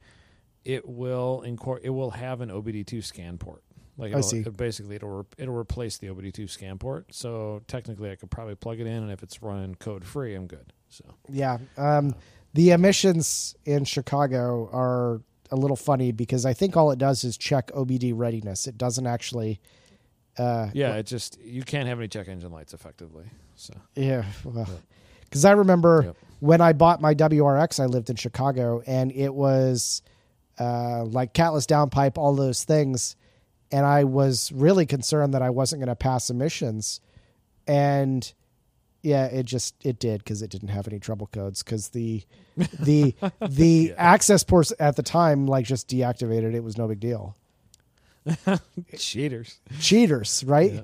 [0.64, 3.62] it will incor- it will have an OBD2 scan port.
[3.96, 4.38] Like I it'll, see.
[4.40, 7.06] it- basically it'll re- it'll replace the OBD2 scan port.
[7.14, 10.46] So technically, I could probably plug it in, and if it's running code free, I'm
[10.46, 10.72] good.
[10.90, 11.58] So Yeah.
[11.76, 12.14] Um,
[12.54, 17.36] the emissions in Chicago are a little funny because I think all it does is
[17.36, 18.66] check OBD readiness.
[18.66, 19.60] It doesn't actually.
[20.38, 23.24] Uh, yeah, it just you can't have any check engine lights effectively.
[23.56, 24.24] So Yeah,
[25.24, 26.16] because I remember Yep.
[26.38, 30.02] when I bought my WRX, I lived in Chicago, and it was
[30.58, 33.16] uh, like catless downpipe, all those things,
[33.72, 37.00] and I was really concerned that I wasn't going to pass emissions,
[37.66, 38.32] and
[39.02, 42.22] yeah, it just it did because it didn't have any trouble codes because the
[42.80, 43.14] the
[43.48, 46.54] the access ports at the time like just deactivated.
[46.54, 47.36] It was no big deal.
[48.98, 49.58] cheaters.
[49.80, 50.72] Cheaters, right?
[50.72, 50.82] Yeah.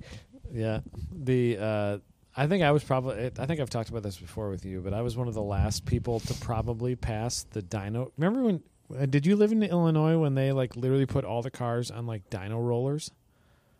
[0.52, 0.81] Yeah.
[1.12, 1.98] The uh
[2.37, 4.94] I think I was probably I think I've talked about this before with you, but
[4.94, 8.11] I was one of the last people to probably pass the dyno.
[8.16, 8.62] Remember when
[8.96, 12.07] uh, did you live in Illinois when they like literally put all the cars on
[12.07, 13.11] like dyno rollers?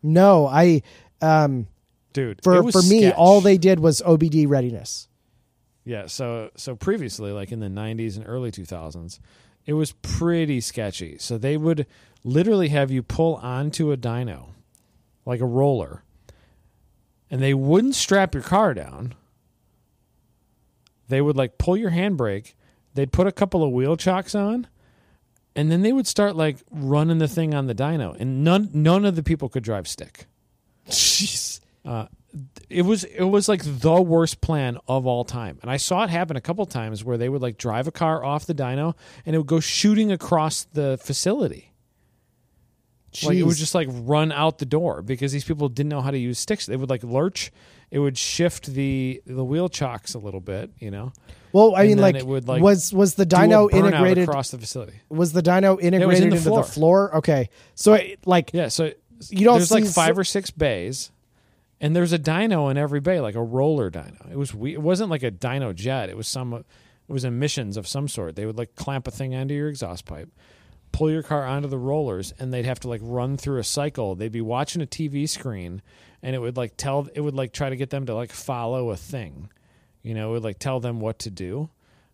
[0.03, 0.83] No, I
[1.21, 1.67] um
[2.17, 3.13] Dude, for for me sketch.
[3.15, 5.07] all they did was OBD readiness.
[5.85, 9.19] Yeah, so so previously, like in the '90s and early 2000s,
[9.67, 11.19] it was pretty sketchy.
[11.19, 11.85] So they would
[12.23, 14.47] literally have you pull onto a dyno,
[15.27, 16.01] like a roller,
[17.29, 19.13] and they wouldn't strap your car down.
[21.09, 22.55] They would like pull your handbrake.
[22.95, 24.65] They'd put a couple of wheel chocks on,
[25.55, 29.05] and then they would start like running the thing on the dyno, and none none
[29.05, 30.25] of the people could drive stick
[30.89, 31.59] Jeez.
[31.87, 32.05] Uh,
[32.69, 35.57] it was it was like the worst plan of all time.
[35.61, 38.23] And i saw it happen a couple times where they would like drive a car
[38.23, 38.93] off the dyno
[39.25, 41.73] and it would go shooting across the facility.
[43.23, 46.11] Like it would just like run out the door because these people didn't know how
[46.11, 46.65] to use sticks.
[46.65, 47.51] They would like lurch.
[47.89, 51.13] It would shift the the wheel chocks a little bit you know?
[51.53, 54.27] Well, I and mean, like, would, like, was was the dyno integrated?
[54.27, 54.99] across the facility.
[55.09, 56.63] Was the dyno integrated the into floor.
[56.63, 57.15] the floor?
[57.15, 58.91] Okay, so it, like, yeah so
[59.29, 61.09] You don't there's like five so- or six bays
[61.79, 64.81] and there's a dyno in every bay like a roller dyno it was we it
[64.81, 66.09] wasn't like a Dynojet.
[66.09, 68.35] It was some it was emissions of some sort.
[68.35, 70.29] They would like clamp a thing onto your exhaust pipe
[70.91, 74.15] pull your car onto the rollers and they'd have to like run through a cycle.
[74.15, 75.81] They'd be watching a tv screen
[76.23, 78.89] and it would like tell it would like try to get them to like follow
[78.89, 79.49] a thing.
[80.01, 81.69] You know it would like tell them what to do.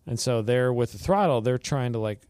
[0.06, 2.20] And so they're with the throttle they're trying to like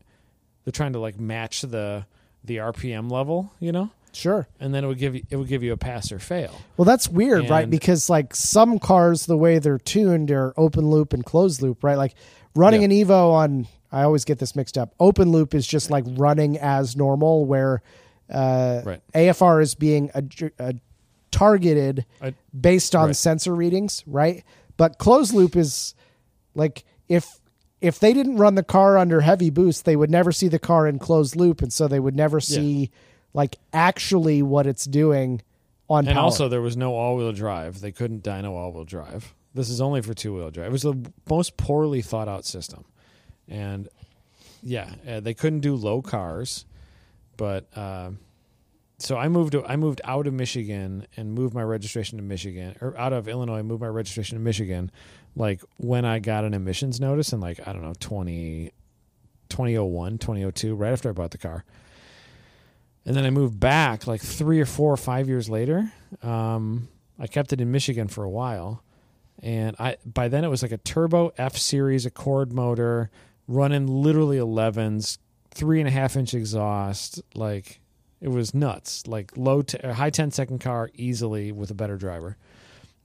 [0.64, 2.06] they're trying to like match the
[2.44, 4.48] the rpm level you know sure.
[4.60, 6.52] and then it would give you it would give you a pass or fail.
[6.76, 7.68] Well, that's weird, right?
[7.68, 11.96] Because like some cars, the way they're tuned are open loop and closed loop, right?
[11.98, 12.14] Like
[12.54, 12.86] running Yeah.
[13.02, 14.94] an Evo on, I always get this mixed up.
[15.00, 17.82] Open loop is just like running as normal, where
[18.30, 19.00] uh, Right.
[19.14, 20.80] AFR is being ad- ad-
[21.30, 23.16] targeted I- based on Right.
[23.16, 24.44] sensor readings, right?
[24.76, 25.94] But closed loop is
[26.54, 27.40] like if
[27.80, 30.86] if they didn't run the car under heavy boost, they would never see the car
[30.86, 32.90] in closed loop, and so they would never see
[33.34, 35.42] like actually what it's doing
[35.90, 36.24] on And power.
[36.24, 37.80] also there was no all wheel drive.
[37.80, 39.34] They couldn't dyno all wheel drive.
[39.54, 40.68] This is only for two wheel drive.
[40.68, 40.94] It was the
[41.28, 42.84] most poorly thought out system.
[43.48, 43.88] And
[44.62, 46.64] yeah, uh, they couldn't do low cars,
[47.36, 48.12] but uh,
[48.98, 52.96] so I moved I moved out of Michigan and moved my registration to Michigan or
[52.96, 54.90] out of Illinois, moved my registration to Michigan
[55.36, 58.70] like when I got an emissions notice in like I don't know 20
[59.50, 61.64] 2001, 2002 right after I bought the car.
[63.06, 65.92] And then I moved back like 3 or 4 or 5 years later.
[66.22, 66.88] Um,
[67.18, 68.82] I kept it in Michigan for a while.
[69.42, 73.10] And I by then it was like a turbo F series Accord motor
[73.46, 75.18] running literally 11s,
[75.50, 77.20] three and a half inch exhaust.
[77.34, 77.80] Like
[78.20, 79.06] It was nuts.
[79.06, 82.38] Like low, t- uh, high 10 second car easily with a better driver.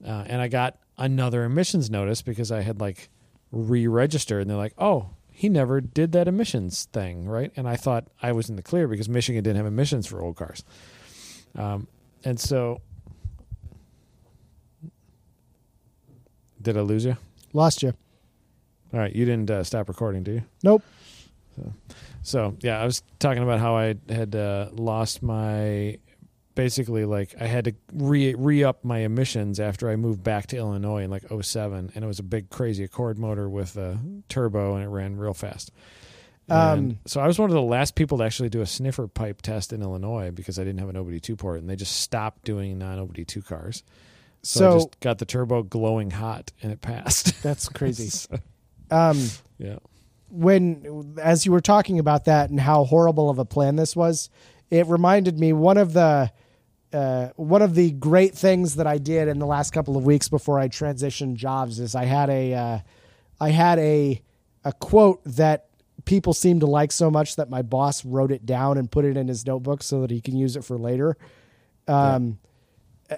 [0.06, 3.10] Uh, and I got another emissions notice because I had like
[3.52, 5.10] re-registered, and they're like, "Oh,
[5.40, 8.90] he never did that emissions thing, right?" And I thought I was in the clear
[8.90, 10.66] because Michigan didn't have emissions for old cars.
[11.56, 11.88] Um,
[12.26, 12.82] and so,
[16.62, 17.16] did I lose you?
[17.54, 17.94] Lost you.
[18.94, 20.44] All right, you didn't uh, stop recording, do you?
[20.62, 20.84] Nope.
[22.22, 25.98] So yeah, I was talking about how I had uh, lost my
[26.56, 30.58] basically like I had to re re up my emissions after I moved back to
[30.58, 34.76] Illinois in like 07 and it was a big crazy Accord motor with a turbo
[34.76, 35.72] and it ran real fast.
[36.50, 39.42] Um, so I was one of the last people to actually do a sniffer pipe
[39.44, 42.80] test in Illinois because I didn't have an OBD2 port and they just stopped doing
[42.80, 43.84] non OBD2 cars.
[44.42, 47.44] So, I just got the turbo glowing hot and it passed.
[47.44, 48.10] that's crazy.
[48.10, 48.38] So,
[48.90, 49.22] Um,
[49.60, 49.78] yeah.
[50.30, 54.30] when as you were talking about that and how horrible of a plan this was,
[54.70, 56.32] it reminded me one of the
[56.92, 60.28] uh, one of the great things that I did in the last couple of weeks
[60.28, 62.80] before I transitioned jobs is I had a uh,
[63.40, 64.22] I had a
[64.64, 65.68] a quote that
[66.06, 69.18] people seem to like so much that my boss wrote it down and put it
[69.18, 71.16] in his notebook so that he can use it for later.
[71.88, 72.40] Um,
[73.10, 73.18] uh,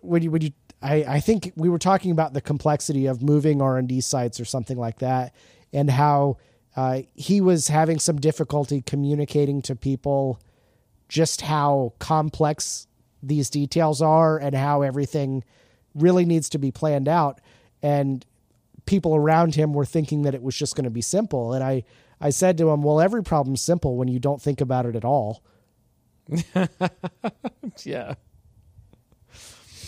[0.00, 3.60] when you when you I, I think we were talking about the complexity of moving
[3.60, 5.34] R and D sites or something like that,
[5.72, 6.38] and how
[6.74, 10.40] uh, he was having some difficulty communicating to people
[11.10, 12.86] just how complex
[13.22, 15.44] these details are and how everything
[15.94, 17.40] really needs to be planned out.
[17.82, 18.24] And
[18.86, 21.52] people around him were thinking that it was just going to be simple.
[21.52, 21.82] And I,
[22.20, 25.04] I said to him, well, every problem's simple when you don't think about it at
[25.04, 25.42] all.
[27.84, 28.14] Yeah.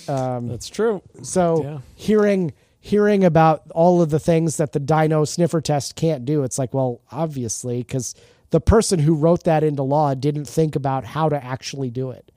[0.08, 1.02] Um, That's true.
[1.22, 1.78] So Yeah.
[1.94, 6.58] hearing hearing about all of the things that the dyno sniffer test can't do, it's
[6.58, 8.14] like, well, obviously, because
[8.52, 12.30] the person who wrote that into law didn't think about how to actually do it.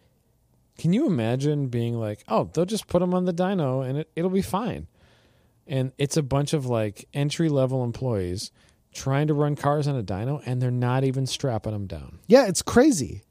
[0.78, 4.10] Can you imagine being like, oh, they'll just put them on the dyno and it,
[4.16, 4.88] it'll be fine?
[5.68, 8.52] And it's a bunch of like entry level employees
[8.94, 12.20] trying to run cars on a dyno and they're not even strapping them down.
[12.28, 13.22] Yeah, it's crazy.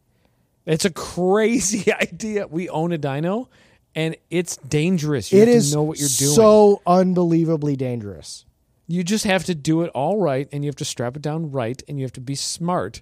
[0.66, 2.46] It's a crazy idea.
[2.46, 3.48] We own a dyno
[3.94, 5.32] and it's dangerous.
[5.32, 6.34] You It have is to know what you're doing.
[6.34, 8.44] so unbelievably dangerous.
[8.86, 11.50] You just have to do it all right and you have to strap it down
[11.50, 13.00] right and you have to be smart.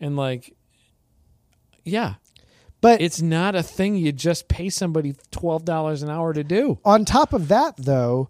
[0.00, 0.54] And like,
[1.84, 2.14] yeah,
[2.80, 6.78] But it's not a thing you just pay somebody $12 an hour to do.
[6.84, 8.28] on top of that, though,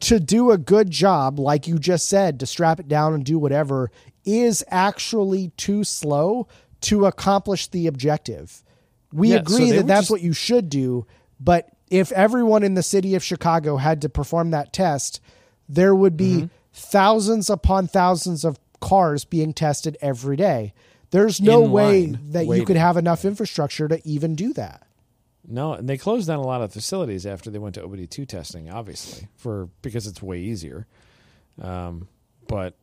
[0.00, 3.38] to do a good job, like you just said, to strap it down and do
[3.38, 3.90] whatever,
[4.24, 6.48] is actually too slow
[6.80, 8.62] to accomplish the objective.
[9.12, 11.06] We Yeah, agree they that that's just- what you should do,
[11.38, 15.20] but if everyone in the city of Chicago had to perform that test,
[15.74, 16.46] there would be Mm-hmm.
[16.72, 20.72] thousands upon thousands of cars being tested every day.
[21.10, 24.86] There's no way that you could have enough infrastructure to even do that.
[25.46, 28.70] No, and they closed down a lot of facilities after they went to OBD2 testing,
[28.70, 30.86] obviously, for because it's way easier.
[31.60, 32.06] Um,
[32.46, 32.74] but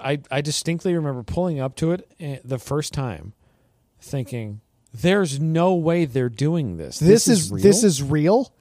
[0.00, 3.32] I I distinctly remember pulling up to it eh, the first time,
[4.00, 4.60] thinking,
[4.92, 6.98] "There's no way they're doing this.
[6.98, 8.52] This, is, real?" this is real.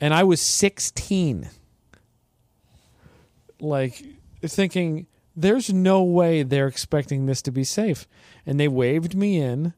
[0.00, 1.48] and I was 16.
[3.60, 4.02] Like
[4.42, 8.06] thinking there's no way they're expecting this to be safe.
[8.46, 9.74] And they waved me in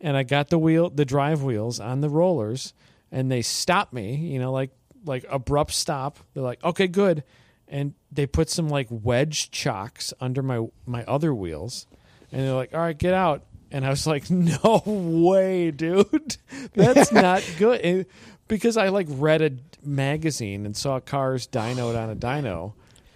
[0.00, 2.74] and I got the wheel the drive wheels on the rollers
[3.12, 4.70] and they stopped me, you know, like
[5.06, 6.18] like abrupt stop.
[6.32, 7.24] They're like, "Okay, good."
[7.68, 11.86] And they put some like wedge chocks under my my other wheels.
[12.32, 16.36] And they're like, "All right, get out." And I was like, "No way, dude.
[16.74, 18.06] That's not good." And-
[18.48, 19.52] because I like read a
[19.82, 22.74] magazine and saw cars dynoed on a dyno,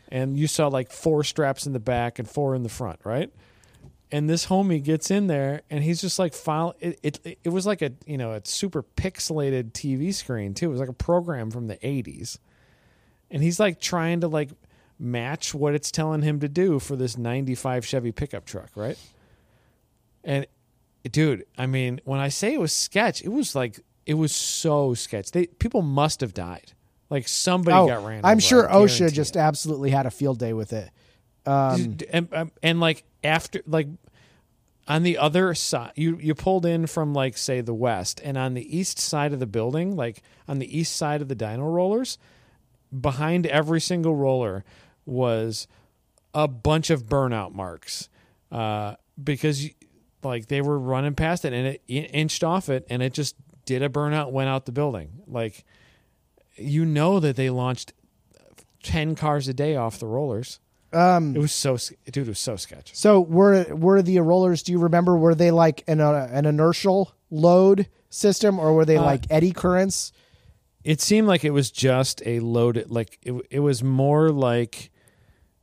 [0.09, 3.31] and you saw like four straps in the back and four in the front, right?
[4.11, 7.67] And this homie gets in there and he's just like file it, it it was
[7.67, 10.67] like a you know a super pixelated TV screen too.
[10.67, 12.39] It was like a program from the 80s.
[13.31, 14.49] And he's like trying to like
[14.99, 18.99] match what it's telling him to do for this 95 Chevy pickup truck, right?
[20.25, 20.47] And
[21.11, 24.95] dude, I mean, when I say it was sketch, it was like it was so
[24.95, 25.33] sketch.
[25.33, 26.73] They people must have died.
[27.11, 28.21] Like somebody Oh, got ran.
[28.25, 29.39] I'm sure OSHA just it.
[29.39, 30.91] absolutely had a field day with it.
[31.47, 33.89] Um, and, um, and like after like
[34.87, 38.53] on the other side you you pulled in from like say the west and on
[38.55, 42.19] the east side of the building like on the east side of the dyno rollers
[43.01, 44.65] behind every single roller
[45.07, 45.67] was
[46.35, 48.09] a bunch of burnout marks
[48.53, 49.67] uh, because
[50.23, 53.83] like they were running past it and it inched off it and it just did
[53.83, 55.65] a burnout went out the building like
[56.59, 57.93] you know that they launched
[58.83, 60.61] 10 cars a day off the rollers
[60.93, 61.77] Um, It was so
[62.11, 62.27] dude.
[62.27, 62.95] It was so sketchy.
[62.95, 64.63] So were were the rollers?
[64.63, 65.17] Do you remember?
[65.19, 69.53] Were they like an uh, an inertial load system, or were they Uh, like eddy
[69.53, 70.13] currents?
[70.85, 72.91] It seemed like it was just a loaded.
[72.91, 73.35] Like it.
[73.51, 74.91] It was more like.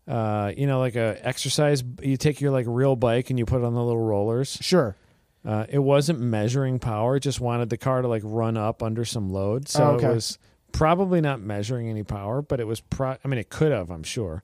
[0.08, 1.84] Uh, you know, like a exercise.
[2.04, 4.56] You take your like real bike and you put it on the little rollers.
[4.62, 4.96] Sure.
[5.44, 7.16] Uh, it wasn't measuring power.
[7.16, 9.68] It just wanted the car to like run up under some load.
[9.68, 10.12] So Oh, okay.
[10.12, 10.38] it was
[10.76, 12.82] probably not measuring any power, but it was.
[12.82, 13.90] Pro- I mean, it could have.
[13.90, 14.44] I'm sure.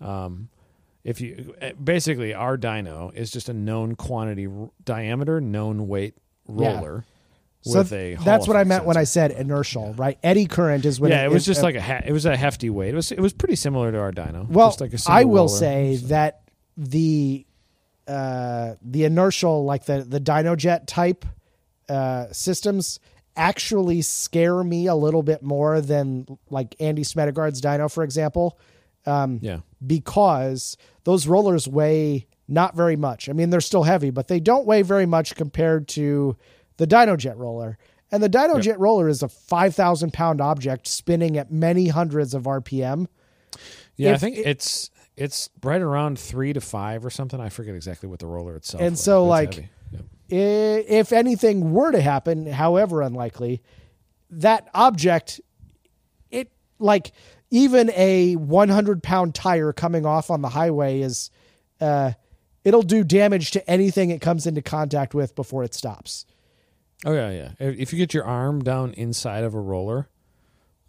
[0.00, 0.48] Um,
[1.02, 6.14] if you eh, basically our dyno is just a known quantity r- diameter, known weight
[6.48, 7.04] roller.
[7.04, 7.10] Yeah.
[7.72, 8.16] So with a.
[8.16, 10.18] that's what I meant when I said inertial, right?
[10.22, 12.36] Eddy current is when yeah, it was just uh, like a ha- it was a
[12.36, 12.92] hefty weight.
[12.92, 14.48] It was it was pretty similar to our dyno.
[14.48, 15.48] Well, just like a I will roller.
[15.48, 16.42] say that
[16.76, 17.46] the
[18.06, 21.24] uh, the inertial, like the the Dynojet type
[21.88, 23.00] uh, systems,
[23.36, 28.58] actually scare me a little bit more than like Andy Smedegard's Dyno, for example,
[29.06, 33.28] um, yeah, because those rollers weigh not very much.
[33.28, 36.36] I mean, they're still heavy, but they don't weigh very much compared to
[36.76, 37.78] the Dynojet roller.
[38.12, 42.44] And the Dynojet roller is a five thousand pound object spinning at many hundreds of
[42.44, 43.06] RPM.
[43.96, 44.12] yeah.
[44.12, 47.40] I think it- it's it's right around three to five or something.
[47.40, 48.80] I forget exactly what the roller itself.
[48.82, 49.68] And was, so, it's like, heavy.
[50.38, 50.84] Yep.
[50.88, 53.62] I- if anything were to happen, however unlikely,
[54.30, 55.40] that object,
[56.30, 57.12] it like
[57.50, 61.30] even a 100 pound tire coming off on the highway is,
[61.80, 62.12] uh,
[62.64, 66.26] it'll do damage to anything it comes into contact with before it stops.
[67.04, 67.50] Oh yeah, yeah.
[67.60, 70.08] If if you get your arm down inside of a roller,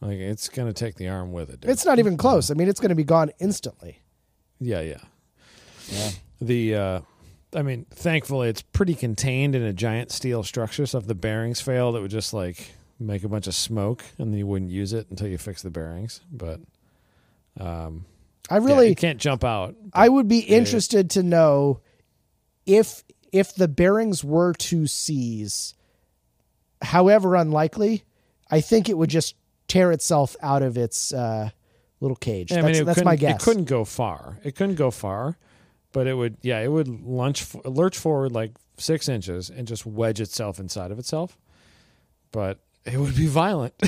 [0.02, 1.62] like it's gonna take the arm with it.
[1.62, 1.70] dude.
[1.72, 2.50] It's not even close.
[2.50, 4.02] I mean, it's going to be gone instantly.
[4.60, 6.10] yeah, yeah.
[6.42, 7.02] The uh,
[7.54, 10.86] I mean, thankfully it's pretty contained in a giant steel structure.
[10.86, 14.32] So if the bearings failed, it would just like make a bunch of smoke, and
[14.32, 16.22] then you wouldn't use it until you fix the bearings.
[16.32, 16.60] But
[17.60, 18.06] um,
[18.50, 19.76] I really, you can't jump out.
[19.94, 21.82] I would be interested to know
[22.66, 25.74] if if the bearings were to seize,
[26.82, 28.04] however unlikely,
[28.50, 29.36] I think it would just
[29.68, 31.50] tear itself out of its uh,
[32.00, 32.52] little cage.
[32.52, 33.42] I that's mean, that's my guess.
[33.42, 34.40] It couldn't go far.
[34.44, 35.38] It couldn't go far,
[35.96, 36.36] but it would.
[36.42, 40.92] Yeah, it would lunge, f- lurch forward like six inches and just wedge itself inside
[40.92, 41.38] of itself.
[42.34, 43.74] But it would be violent.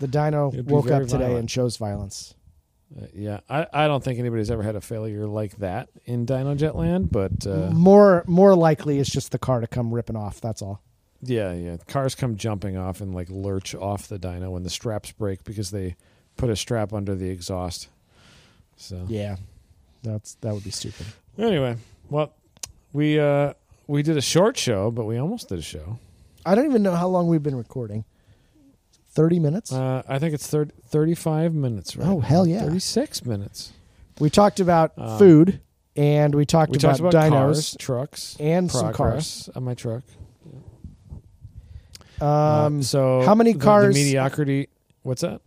[0.00, 1.38] The be woke very up today violent.
[1.38, 2.34] and chose violence.
[3.00, 6.74] Uh, yeah, I, I don't think anybody's ever had a failure like that in Dynojet
[6.74, 10.40] land, but uh, more more likely, it's just the car to come ripping off.
[10.40, 10.82] That's all.
[11.22, 15.12] yeah, yeah, cars come jumping off and like lurch off the dyno when the straps
[15.12, 15.94] break because they
[16.36, 17.88] put a strap under the exhaust.
[18.76, 19.36] So Yeah,
[20.02, 21.06] that's that would be stupid.
[21.38, 21.76] anyway,
[22.10, 22.32] well,
[22.92, 23.54] we uh
[23.86, 25.98] we did a short show, but we almost did a show.
[26.46, 28.04] I don't even know how long we've been recording.
[29.10, 29.72] Thirty minutes.
[29.72, 32.60] Uh, I think it's thir- 35 minutes right Oh, hell yeah.
[32.62, 33.72] 36 minutes.
[34.18, 35.60] we talked about um, food,
[35.96, 39.74] and we talked We about, talked about dynos cars, trucks, and some cars on my
[39.74, 40.02] truck.
[40.06, 40.16] cars.
[42.20, 44.68] Um, Uh, so how many the- the cars- mediocrity.
[45.02, 45.40] What's that?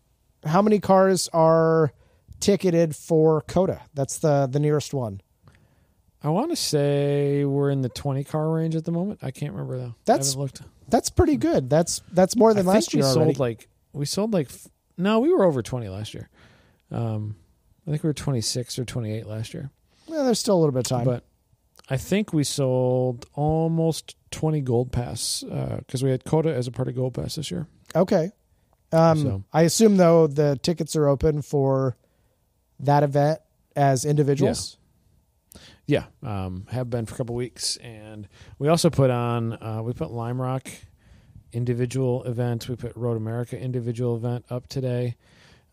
[0.43, 1.91] how many cars are
[2.39, 3.81] ticketed for COTA?
[3.93, 5.21] That's the the nearest one.
[6.23, 9.19] I want to say we're in the 20 car range at the moment.
[9.21, 9.95] I can't remember though.
[10.05, 10.61] That's looked.
[10.89, 11.69] That's pretty good.
[11.69, 13.33] That's that's more than I last think we year already.
[13.33, 14.49] sold like we sold like
[14.97, 16.29] no, we were over 20 last year.
[16.91, 17.35] Um,
[17.87, 19.69] I think we were 26 or 28 last year.
[20.07, 21.05] well, there's still a little bit of time.
[21.05, 21.23] But
[21.89, 25.43] I think we sold almost 20 Gold Pass
[25.79, 27.67] because we had COTA as a part of Gold Pass this year.
[27.95, 28.31] okay.
[28.91, 31.97] Um, So- I assume though the tickets are open for
[32.79, 33.39] that event
[33.75, 34.77] as individuals.
[35.87, 39.93] Yeah, um, have been for a couple weeks, and we also put on uh, we
[39.93, 40.67] put Lime Rock
[41.53, 42.67] individual event.
[42.67, 45.15] We put Road America individual event up today,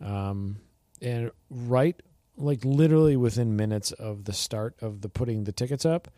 [0.00, 0.58] um,
[1.00, 2.00] and right
[2.36, 6.08] like literally within minutes of the start of the putting the tickets up,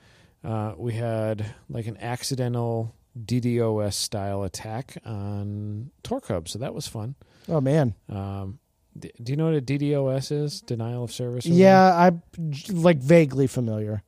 [0.43, 6.87] uh, we had like an accidental DDoS style attack on Torque Hub, so that was
[6.87, 7.15] fun.
[7.49, 7.95] Oh man.
[8.09, 8.59] Um,
[8.99, 10.61] do you know what a DDoS is?
[10.61, 11.47] Denial of service.
[11.47, 12.23] Yeah, I'm
[12.71, 14.03] like vaguely familiar.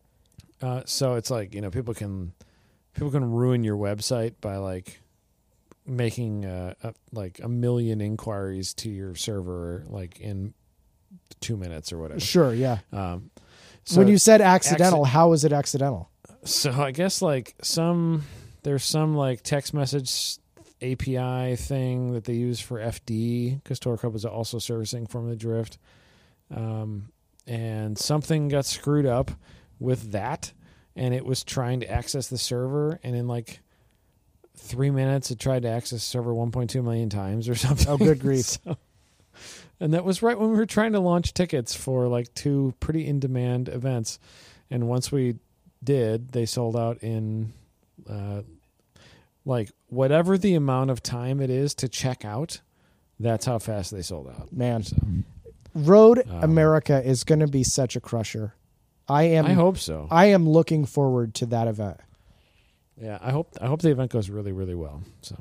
[0.62, 2.32] Uh, so it's like you know people can
[2.94, 5.00] people can ruin your website by like
[5.86, 10.54] making uh, a, like a million inquiries to your server like in
[11.40, 12.20] two minutes or whatever.
[12.20, 12.78] Sure, yeah.
[12.92, 13.30] Um,
[13.84, 16.10] so, when you said accidental, how is it accidental?
[16.44, 18.24] so I guess like some
[18.62, 20.38] there's some like text message
[20.82, 25.78] API thing that they use for FD because Torque is also servicing from the Drift,
[26.54, 27.10] um,
[27.46, 29.30] and something got screwed up
[29.78, 30.52] with that,
[30.94, 33.60] and it was trying to access the server, and in like
[34.56, 37.88] three minutes, it tried to access the server 1.2 million times or something.
[37.88, 38.58] Oh, good grief.
[38.66, 38.76] So,
[39.80, 43.06] And that was right when we were trying to launch tickets for like two pretty
[43.06, 44.18] in demand events.
[44.70, 45.36] And once we
[45.84, 47.52] did, they sold out in
[48.08, 48.40] uh,
[49.46, 52.60] like whatever the amount of time it is to check out.
[53.18, 54.52] That's how fast they sold out.
[54.52, 54.96] Man, So
[55.74, 58.52] Road Um, America is going to be such a crusher.
[59.08, 59.46] I am.
[59.46, 60.08] I hope so.
[60.10, 61.98] I am looking forward to that event.
[63.00, 65.02] Yeah, I hope I hope the event goes really really well.
[65.22, 65.36] So,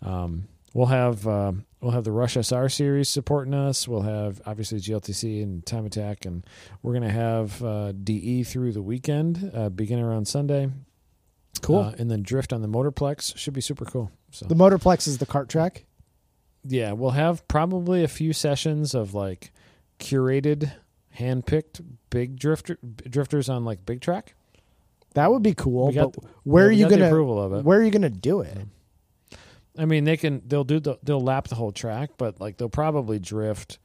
[0.00, 3.86] um, we'll have uh, we'll have the Rush SR series supporting us.
[3.88, 6.44] We'll have obviously GLTC and Time Attack, and
[6.82, 10.70] we're gonna have uh, DE through the weekend, uh, beginning around Sunday.
[11.62, 11.80] Cool.
[11.80, 14.10] Uh, and then Drift on the Motorplex should be super cool.
[14.30, 15.84] So the Motorplex is the cart track.
[16.64, 19.52] yeah, we'll have probably a few sessions of like
[19.98, 20.72] curated,
[21.10, 21.80] hand-picked
[22.10, 22.78] big drifter
[23.08, 24.34] drifters on like big track.
[25.14, 25.88] That would be cool.
[25.88, 27.64] We got but where yeah, are we you got the gonna approval of it?
[27.64, 28.58] Where are you gonna do it?
[29.76, 32.68] I mean, they can they'll do the, they'll lap the whole track, but like they'll
[32.68, 33.78] probably drift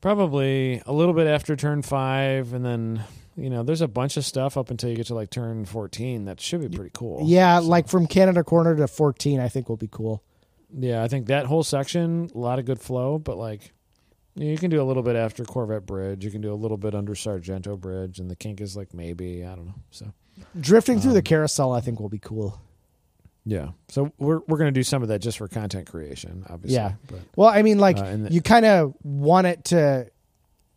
[0.00, 3.04] probably a little bit after turn 5 and then
[3.36, 6.24] you know, there's a bunch of stuff up until you get to like turn 14
[6.26, 7.20] that should be pretty cool.
[7.24, 10.22] Yeah, So, like from Canada Corner to 14, I think will be cool.
[10.76, 13.72] yeah, I think that whole section a lot of good flow, but like
[14.34, 16.94] you, can do a little bit after Corvette Bridge, you can do a little bit
[16.94, 19.74] under Sargento Bridge and the kink is like maybe, I don't know.
[19.90, 20.12] So
[20.58, 22.60] Drifting through the Um, carousel, I think will be cool.
[23.44, 23.70] yeah.
[23.88, 26.76] So we're we're going to do some of that just for content creation, obviously.
[26.76, 26.92] Yeah.
[27.08, 30.06] But Well, I mean, like Uh, the- you kind of want it to.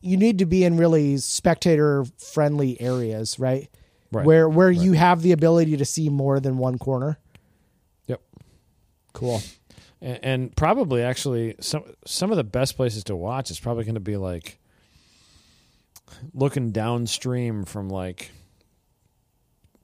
[0.04, 3.70] You need to be in really spectator friendly areas, right?
[4.12, 4.26] right.
[4.26, 4.78] Where where right.
[4.78, 7.18] you have the ability to see more than one corner.
[8.08, 8.22] Yep.
[9.14, 9.42] Cool.
[10.02, 13.96] and, and probably actually some some of the best places to watch is probably going
[13.96, 14.60] to be like
[16.34, 18.32] looking downstream from like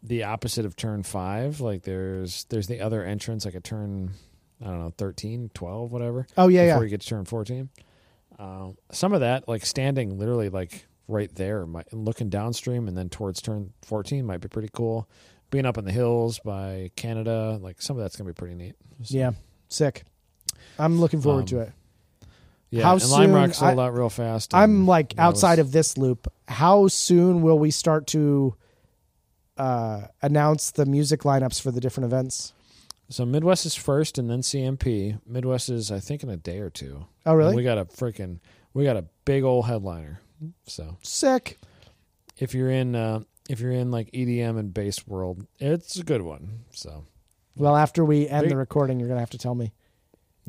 [0.04, 4.12] the opposite of turn 5 like there's there's the other entrance like a turn
[4.62, 6.86] i don't know 13 12 whatever Oh yeah, before yeah.
[6.86, 7.70] you get to turn 14
[8.40, 12.98] um, some of that like standing literally like right there might, and looking downstream and
[12.98, 15.10] then towards turn 14 might be pretty cool
[15.52, 18.76] being up in the hills by canada like some of that's gonna be pretty neat
[19.04, 19.32] So- Yeah,
[19.68, 20.04] sick.
[20.78, 21.72] I'm looking forward Um, to it.
[22.72, 24.54] Yeah, How and Lime Rock soon- sold I- out real fast.
[24.54, 26.32] I'm like outside was- of this loop.
[26.48, 28.56] How soon will we start to
[29.58, 32.54] uh, announce the music lineups for the different events?
[33.10, 35.20] So Midwest is first, and then CMP.
[35.26, 37.06] Midwest is, I think, in a day or two.
[37.26, 37.56] Oh, And really?
[37.56, 38.40] we got a freaking,
[38.74, 40.22] we got a big old headliner.
[40.68, 41.60] So Sick.
[42.38, 46.22] if you're in, uh, if you're in like EDM and bass world, it's a good
[46.22, 46.66] one.
[46.72, 47.04] So
[47.56, 49.74] Well, after we end the recording, you're gonna have to tell me.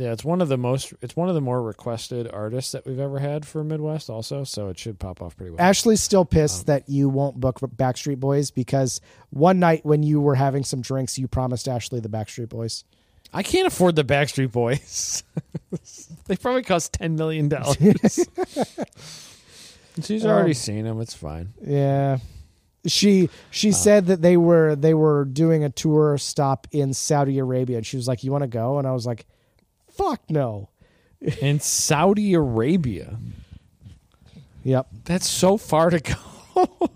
[0.00, 2.98] Yeah, it's one of the most, it's one of the more requested artists that we've
[2.98, 4.08] ever had for Midwest.
[4.08, 5.60] Also, so it should pop off pretty well.
[5.60, 10.20] Ashley's still pissed Um, that you won't book Backstreet Boys because one night when you
[10.20, 12.84] were having some drinks, you promised Ashley the Backstreet Boys.
[13.32, 15.22] I can't afford the Backstreet Boys.
[16.26, 17.76] they probably cost ten million dollars.
[20.02, 21.00] She's already Um, seen them.
[21.00, 21.52] It's fine.
[21.64, 22.18] Yeah.
[22.86, 23.28] She Uh.
[23.50, 27.86] she said that they were they were doing a tour stop in Saudi Arabia and
[27.86, 29.26] she was like, "You want to go?" And I was like,
[29.92, 30.68] "Fuck no."
[31.40, 33.18] In Saudi Arabia,
[34.64, 34.86] Yep.
[35.04, 36.90] that's so far to go.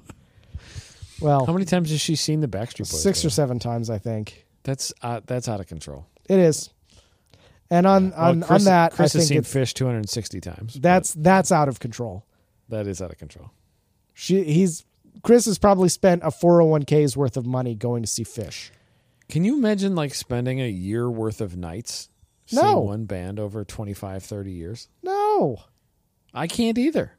[1.20, 3.02] Well, How many times has she seen the Backstreet Boys?
[3.02, 4.46] six or seven times I think.
[4.64, 6.06] That's uh, that's out of control.
[6.28, 6.70] It is.
[7.70, 10.74] And on Well, on, Chris, on that, Chris I has seen it's, Phish 260 times.
[10.80, 12.24] that's that's out of control.
[12.68, 13.50] that is out of control.
[14.12, 14.84] She he's
[15.22, 18.70] Chris has probably spent a 401k's worth of money going to see Phish.
[19.28, 22.08] Can you imagine like spending a year worth of nights
[22.52, 22.80] No.
[22.80, 24.88] one band over 25, 30 years?
[25.02, 25.58] No.
[26.32, 27.12] I can't either.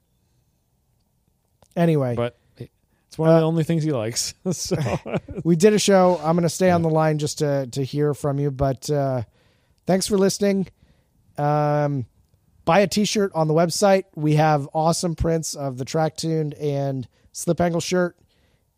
[1.76, 4.34] Anyway, But it's one of the Uh, only things he likes.
[4.51, 4.78] so
[5.43, 6.17] we did a show.
[6.23, 9.23] I'm going to stay on the line just to to hear from you, but uh
[9.86, 10.67] thanks for listening.
[11.38, 12.05] Um
[12.63, 14.05] buy a t-shirt on the website.
[14.15, 18.17] We have awesome prints of the track tuned and slip angle shirt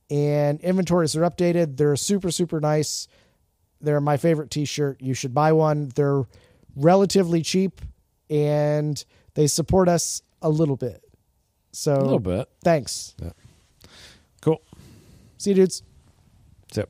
[0.10, 1.78] and inventories are updated.
[1.78, 3.08] They're super super nice.
[3.82, 5.02] They're my favorite t-shirt.
[5.02, 5.90] You should buy one.
[5.96, 6.24] They're
[6.76, 7.82] relatively cheap
[8.30, 9.04] and
[9.34, 11.02] they support us a little bit.
[11.72, 12.48] So a little bit.
[12.64, 13.16] thanks.
[14.42, 14.62] Cool.
[15.38, 15.84] See you dudes.
[16.74, 16.90] Zip.